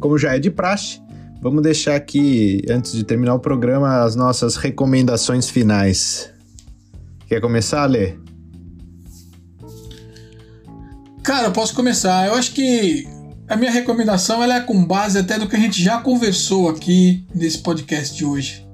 [0.00, 1.00] Como já é de praxe,
[1.42, 6.30] vamos deixar aqui, antes de terminar o programa, as nossas recomendações finais.
[7.26, 8.14] Quer começar, Lê?
[11.22, 12.26] Cara, eu posso começar.
[12.26, 13.06] Eu acho que
[13.48, 17.24] a minha recomendação ela é com base até do que a gente já conversou aqui
[17.34, 18.66] nesse podcast de hoje.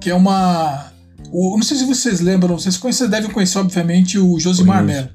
[0.00, 0.90] Que é uma.
[1.30, 4.82] o- não sei se vocês lembram, vocês conhecem, devem conhecer, obviamente, o Josimar.
[4.82, 5.08] Melo,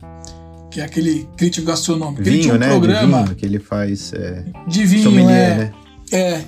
[0.71, 2.21] que é aquele crítico gastronômico.
[2.21, 2.67] ele tinha Vinho, um né?
[2.69, 5.73] programa De vinho, que ele faz é, de vinho, é, né?
[6.11, 6.41] É,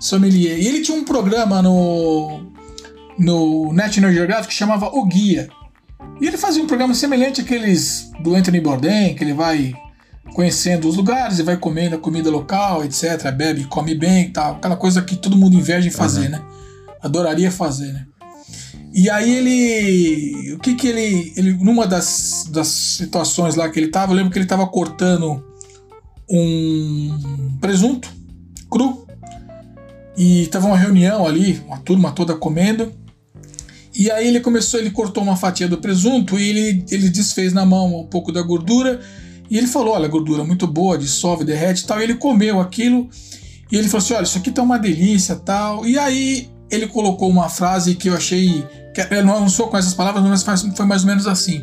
[0.00, 0.58] sommelier.
[0.58, 2.52] E ele tinha um programa no,
[3.18, 5.48] no National Geographic que chamava O Guia.
[6.20, 9.74] E ele fazia um programa semelhante àqueles do Anthony Bourdain, que ele vai
[10.34, 13.30] conhecendo os lugares e vai comendo a comida local, etc.
[13.32, 14.56] Bebe, come bem e tal.
[14.56, 16.42] Aquela coisa que todo mundo inveja em fazer, né?
[17.02, 18.06] Adoraria fazer, né?
[18.92, 20.54] E aí ele.
[20.54, 21.32] O que que ele.
[21.36, 25.44] ele numa das, das situações lá que ele tava, eu lembro que ele tava cortando
[26.30, 28.10] um presunto
[28.70, 29.05] cru.
[30.16, 32.92] E tava uma reunião ali, uma turma toda comendo.
[33.94, 37.64] E aí ele começou, ele cortou uma fatia do presunto e ele, ele desfez na
[37.64, 39.00] mão um pouco da gordura.
[39.50, 42.00] E ele falou: Olha, gordura muito boa, dissolve, derrete e tal.
[42.00, 43.08] E ele comeu aquilo.
[43.70, 45.86] E ele falou assim: Olha, isso aqui tá uma delícia tal.
[45.86, 48.64] E aí ele colocou uma frase que eu achei.
[48.94, 51.62] Que eu não, sou com essas palavras, mas foi mais ou menos assim.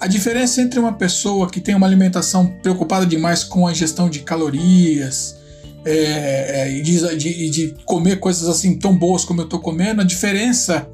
[0.00, 4.20] A diferença entre uma pessoa que tem uma alimentação preocupada demais com a ingestão de
[4.20, 5.37] calorias
[5.90, 10.00] é, é, e de, de- de comer coisas assim tão boas como eu tô comendo,
[10.00, 10.86] a diferença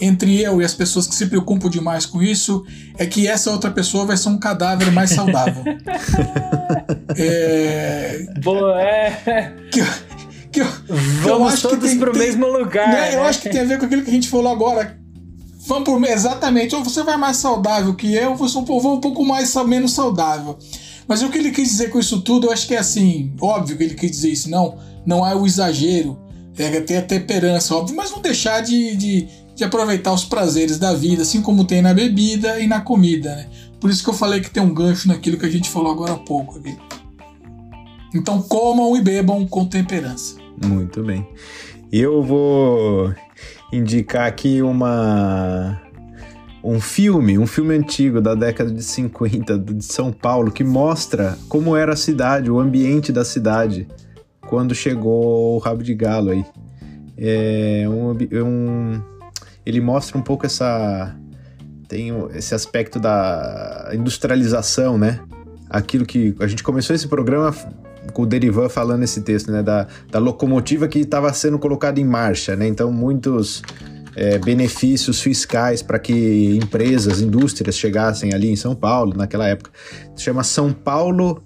[0.00, 2.64] entre eu e as pessoas que se preocupam demais com isso
[2.96, 5.62] é que essa outra pessoa vai ser um cadáver mais saudável.
[7.16, 9.52] é, Boa, é.
[9.70, 9.86] que, eu-
[10.52, 10.66] que eu-
[11.22, 12.88] Vamos que todos pro tem- mesmo lugar.
[12.88, 13.28] né, Eu né?
[13.28, 14.98] acho que tem a ver com aquilo que a gente falou agora.
[15.66, 18.96] Vamos por exatamente, ou você vai mais saudável que eu, ou você um pouco- vou
[18.96, 20.58] um pouco mais menos saudável.
[21.06, 23.76] Mas o que ele quis dizer com isso tudo, eu acho que é assim, óbvio
[23.76, 26.18] que ele quis dizer isso, não, não é o exagero,
[26.56, 30.92] é ter a temperança, óbvio, mas não deixar de, de, de aproveitar os prazeres da
[30.92, 33.48] vida, assim como tem na bebida e na comida, né?
[33.80, 36.12] Por isso que eu falei que tem um gancho naquilo que a gente falou agora
[36.12, 36.76] há pouco aqui.
[38.14, 40.36] Então comam e bebam com temperança.
[40.62, 41.26] Muito bem.
[41.90, 43.14] Eu vou
[43.72, 45.80] indicar aqui uma
[46.62, 51.76] um filme, um filme antigo da década de 50 de São Paulo que mostra como
[51.76, 53.88] era a cidade, o ambiente da cidade
[54.46, 56.44] quando chegou o rabo de galo aí.
[57.16, 59.02] É um, é um
[59.64, 61.14] ele mostra um pouco essa
[61.88, 65.20] tem esse aspecto da industrialização, né?
[65.68, 67.54] Aquilo que a gente começou esse programa
[68.12, 69.62] com o Derivan falando esse texto, né?
[69.62, 72.66] Da, da locomotiva que estava sendo colocada em marcha, né?
[72.66, 73.62] Então, muitos
[74.16, 79.70] é, benefícios fiscais para que empresas, indústrias chegassem ali em São Paulo, naquela época.
[80.14, 81.42] Se chama São Paulo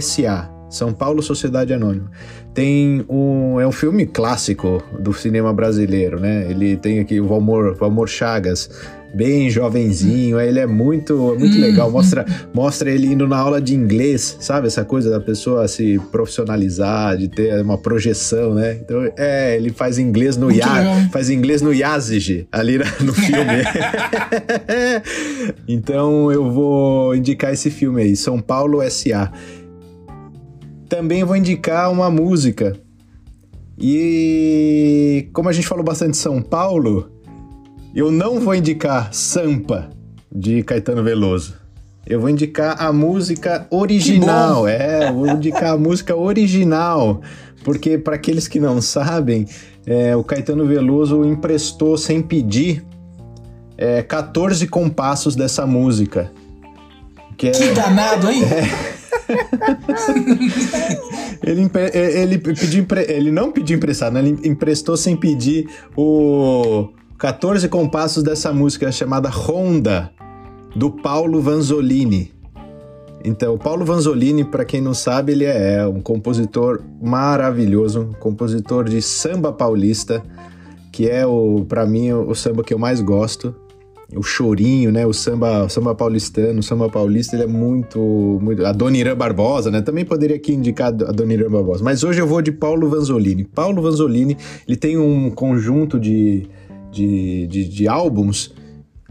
[0.00, 2.10] SA, São Paulo Sociedade Anônima.
[2.52, 3.60] Tem um.
[3.60, 6.48] É um filme clássico do cinema brasileiro, né?
[6.48, 8.70] Ele tem aqui o Valmor, Valmor Chagas,
[9.14, 11.90] bem jovenzinho, ele é muito, muito legal.
[11.90, 14.66] Mostra, mostra ele indo na aula de inglês, sabe?
[14.66, 18.78] Essa coisa da pessoa se profissionalizar, de ter uma projeção, né?
[18.80, 21.08] Então, é, ele faz inglês no Muito Ya, legal, hein?
[21.12, 23.62] faz inglês no Yazigi, ali no filme.
[25.68, 29.30] então eu vou indicar esse filme aí, São Paulo S.A.
[30.88, 32.76] Também vou indicar uma música.
[33.78, 37.10] E como a gente falou bastante de São Paulo,
[37.94, 39.90] eu não vou indicar Sampa
[40.34, 41.54] de Caetano Veloso.
[42.06, 44.68] Eu vou indicar a música original.
[44.68, 47.22] É, vou indicar a música original.
[47.62, 49.46] Porque, para aqueles que não sabem,
[49.86, 52.84] é, o Caetano Veloso emprestou sem pedir
[53.78, 56.30] é, 14 compassos dessa música.
[57.38, 58.42] Que é, Que danado, hein?
[61.42, 64.20] ele, empre- ele, pediu ele não pediu emprestado, né?
[64.20, 65.66] ele emprestou sem pedir
[65.96, 66.88] o
[67.18, 70.10] 14 compassos dessa música chamada Honda,
[70.74, 72.32] do Paulo Vanzolini.
[73.24, 78.84] Então, o Paulo Vanzolini, para quem não sabe, ele é um compositor maravilhoso, um compositor
[78.84, 80.22] de samba paulista,
[80.92, 83.54] que é o para mim o, o samba que eu mais gosto.
[84.14, 85.06] O chorinho, né?
[85.06, 87.98] O samba, o samba paulistano, o samba paulista, ele é muito,
[88.42, 88.64] muito.
[88.66, 89.80] A Dona Irã Barbosa, né?
[89.80, 91.82] Também poderia aqui indicar a Dona Irã Barbosa.
[91.82, 93.44] Mas hoje eu vou de Paulo Vanzolini.
[93.44, 94.36] Paulo Vanzolini,
[94.68, 96.46] ele tem um conjunto de,
[96.94, 98.52] de, de, de álbuns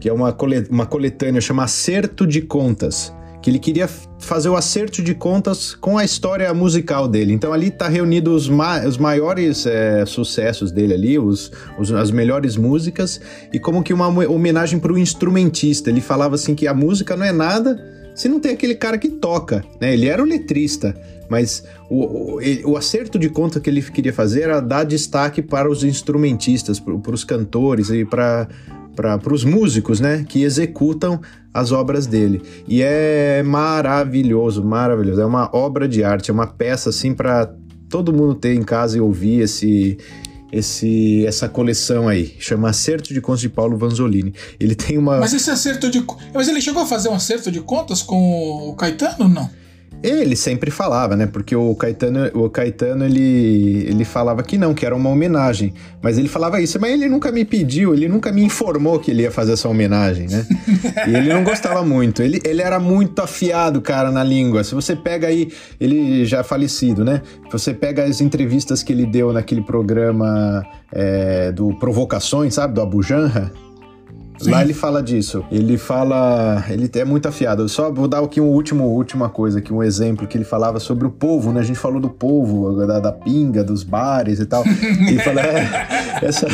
[0.00, 0.36] que é uma,
[0.70, 3.12] uma coletânea chama Acerto de Contas
[3.44, 3.86] que ele queria
[4.18, 7.34] fazer o acerto de contas com a história musical dele.
[7.34, 12.10] Então ali tá reunido os, ma os maiores é, sucessos dele ali, os, os, as
[12.10, 13.20] melhores músicas
[13.52, 15.90] e como que uma homenagem para o instrumentista.
[15.90, 17.78] Ele falava assim que a música não é nada
[18.14, 19.92] se não tem aquele cara que toca, né?
[19.92, 20.94] Ele era o letrista,
[21.28, 22.40] mas o, o,
[22.72, 27.14] o acerto de conta que ele queria fazer era dar destaque para os instrumentistas, para
[27.14, 28.48] os cantores e para
[28.94, 31.20] para os músicos, né, que executam
[31.52, 32.42] as obras dele.
[32.66, 35.20] E é maravilhoso, maravilhoso.
[35.20, 37.52] É uma obra de arte, é uma peça assim para
[37.88, 39.98] todo mundo ter em casa e ouvir esse
[40.54, 42.34] esse essa coleção aí.
[42.38, 44.32] Chama Acerto de Contas de Paulo Vanzolini.
[44.58, 47.60] Ele tem uma Mas esse acerto de Mas ele chegou a fazer um acerto de
[47.60, 49.50] contas com o Caetano, não?
[50.04, 51.26] Ele sempre falava, né?
[51.26, 55.72] Porque o Caetano, o Caetano ele, ele falava que não, que era uma homenagem.
[56.02, 59.22] Mas ele falava isso, mas ele nunca me pediu, ele nunca me informou que ele
[59.22, 60.46] ia fazer essa homenagem, né?
[61.08, 62.22] e ele não gostava muito.
[62.22, 64.62] Ele, ele era muito afiado, cara, na língua.
[64.62, 65.50] Se você pega aí,
[65.80, 67.22] ele já é falecido, né?
[67.50, 72.74] Você pega as entrevistas que ele deu naquele programa é, do Provocações, sabe?
[72.74, 73.50] Do Abu Janra.
[74.38, 74.50] Sim.
[74.50, 75.44] Lá ele fala disso.
[75.50, 76.64] Ele fala.
[76.68, 77.62] Ele é muito afiado.
[77.62, 80.80] Eu só vou dar aqui uma última, última coisa, aqui, um exemplo que ele falava
[80.80, 81.60] sobre o povo, né?
[81.60, 84.64] A gente falou do povo, da, da pinga, dos bares e tal.
[85.06, 85.40] ele fala.
[85.40, 86.46] É, essa,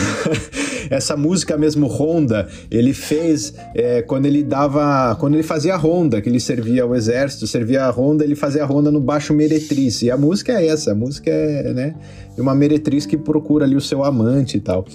[0.91, 5.17] essa música mesmo, Ronda, ele fez é, quando ele dava.
[5.19, 8.63] Quando ele fazia a ronda, que ele servia ao exército, servia a ronda, ele fazia
[8.63, 10.03] a ronda no baixo meretriz.
[10.03, 11.95] E a música é essa, a música é, né?
[12.37, 14.87] Uma meretriz que procura ali o seu amante e tal.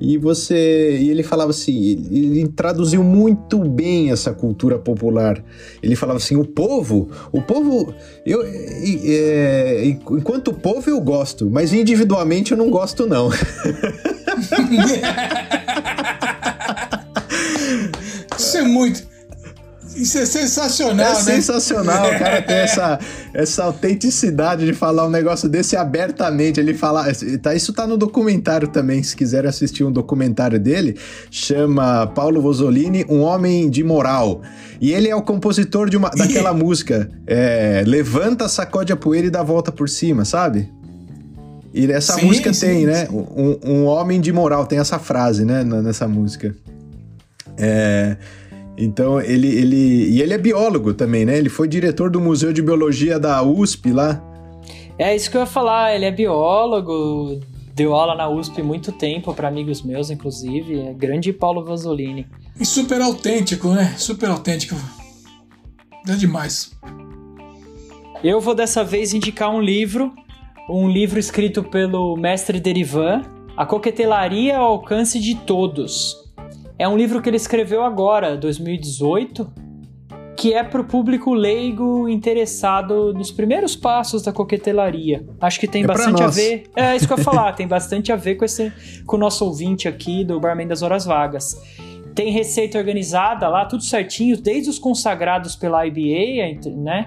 [0.00, 0.98] E você.
[1.00, 2.23] E ele falava assim, ele
[2.56, 5.42] traduziu muito bem essa cultura popular.
[5.82, 7.94] Ele falava assim: o povo, o povo,
[8.24, 13.30] eu, é, enquanto povo eu gosto, mas individualmente eu não gosto, não.
[18.36, 19.13] Isso é muito.
[19.94, 21.20] Isso é sensacional, é né?
[21.20, 22.98] sensacional, o cara tem essa,
[23.32, 26.58] essa autenticidade de falar um negócio desse abertamente.
[26.60, 27.06] Ele fala.
[27.42, 29.02] Tá, isso tá no documentário também.
[29.02, 30.98] Se quiser assistir um documentário dele,
[31.30, 34.42] chama Paulo Vosolini, Um Homem de Moral.
[34.80, 37.10] E ele é o compositor de uma, daquela música.
[37.26, 40.68] É, Levanta, sacode a poeira e dá a volta por cima, sabe?
[41.72, 42.86] E essa sim, música sim, tem, sim.
[42.86, 43.08] né?
[43.10, 45.64] Um, um homem de moral, tem essa frase, né?
[45.64, 46.54] Nessa música.
[47.58, 48.16] É.
[48.76, 50.10] Então, ele, ele.
[50.10, 51.38] E ele é biólogo também, né?
[51.38, 54.22] Ele foi diretor do Museu de Biologia da USP lá.
[54.98, 57.40] É isso que eu ia falar, ele é biólogo,
[57.74, 60.80] deu aula na USP muito tempo para amigos meus, inclusive.
[60.80, 62.26] É grande Paulo Vasolini.
[62.58, 63.94] E super autêntico, né?
[63.96, 64.76] Super autêntico.
[66.08, 66.72] É demais.
[68.22, 70.12] Eu vou dessa vez indicar um livro,
[70.70, 73.22] um livro escrito pelo mestre Derivan,
[73.56, 76.23] A Coquetelaria ao Alcance de Todos.
[76.78, 79.52] É um livro que ele escreveu agora, 2018,
[80.36, 85.24] que é para o público leigo interessado nos primeiros passos da coquetelaria.
[85.40, 86.64] Acho que tem é bastante a ver.
[86.74, 88.72] É isso que eu ia falar, tem bastante a ver com, esse,
[89.06, 91.56] com o nosso ouvinte aqui do Barman das Horas Vagas.
[92.12, 97.06] Tem receita organizada lá, tudo certinho, desde os consagrados pela IBA, né?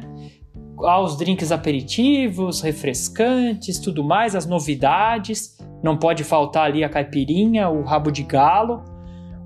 [0.80, 5.58] Aos drinks aperitivos, refrescantes, tudo mais, as novidades.
[5.84, 8.97] Não pode faltar ali a caipirinha, o rabo de galo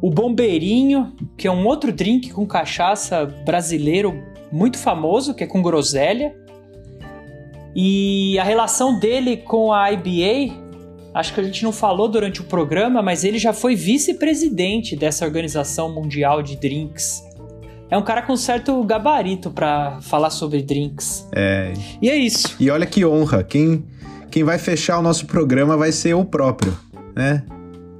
[0.01, 4.19] o Bombeirinho, que é um outro drink com cachaça brasileiro
[4.51, 6.35] muito famoso, que é com groselha.
[7.75, 10.53] E a relação dele com a IBA,
[11.13, 15.23] acho que a gente não falou durante o programa, mas ele já foi vice-presidente dessa
[15.23, 17.23] organização mundial de drinks.
[17.89, 21.27] É um cara com certo gabarito para falar sobre drinks.
[21.33, 21.73] É.
[22.01, 22.55] E é isso.
[22.59, 23.85] E olha que honra, quem
[24.31, 26.73] quem vai fechar o nosso programa vai ser o próprio,
[27.13, 27.43] né?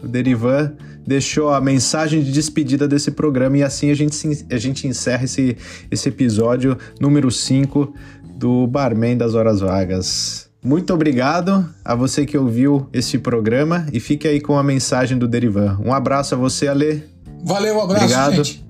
[0.01, 0.73] O Derivan
[1.05, 5.57] deixou a mensagem de despedida desse programa e assim a gente, a gente encerra esse,
[5.89, 7.93] esse episódio número 5
[8.35, 10.49] do Barman das Horas Vagas.
[10.63, 15.27] Muito obrigado a você que ouviu esse programa e fique aí com a mensagem do
[15.27, 15.79] Derivan.
[15.83, 17.03] Um abraço a você, Ale.
[17.43, 18.43] Valeu, um abraço, obrigado.
[18.43, 18.65] gente.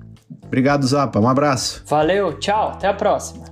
[0.46, 1.20] Obrigado, Zapa.
[1.20, 1.82] Um abraço.
[1.86, 3.44] Valeu, tchau, até a próxima.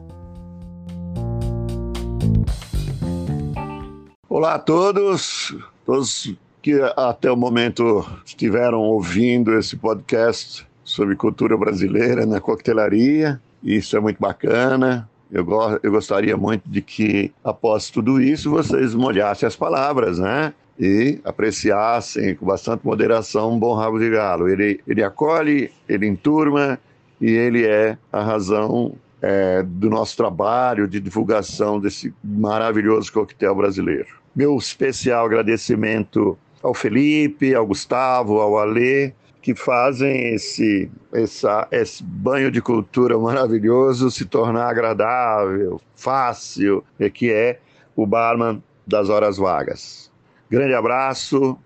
[4.29, 5.55] Olá a todos,
[5.85, 13.41] todos que até o momento estiveram ouvindo esse podcast sobre cultura brasileira na coquetelaria.
[13.63, 15.09] Isso é muito bacana.
[15.31, 20.53] Eu, go eu gostaria muito de que, após tudo isso, vocês molhassem as palavras, né?
[20.79, 24.49] E apreciassem com bastante moderação um bom rabo de galo.
[24.49, 26.79] Ele, ele acolhe, ele enturma
[27.21, 34.09] e ele é a razão é, do nosso trabalho de divulgação desse maravilhoso coquetel brasileiro.
[34.35, 42.51] Meu especial agradecimento ao Felipe, ao Gustavo, ao Alê, que fazem esse, essa, esse banho
[42.51, 46.85] de cultura maravilhoso se tornar agradável, fácil,
[47.15, 47.59] que é
[47.97, 50.11] o barman das horas vagas.
[50.51, 51.59] Grande abraço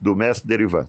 [0.00, 0.88] do mestre Derivan.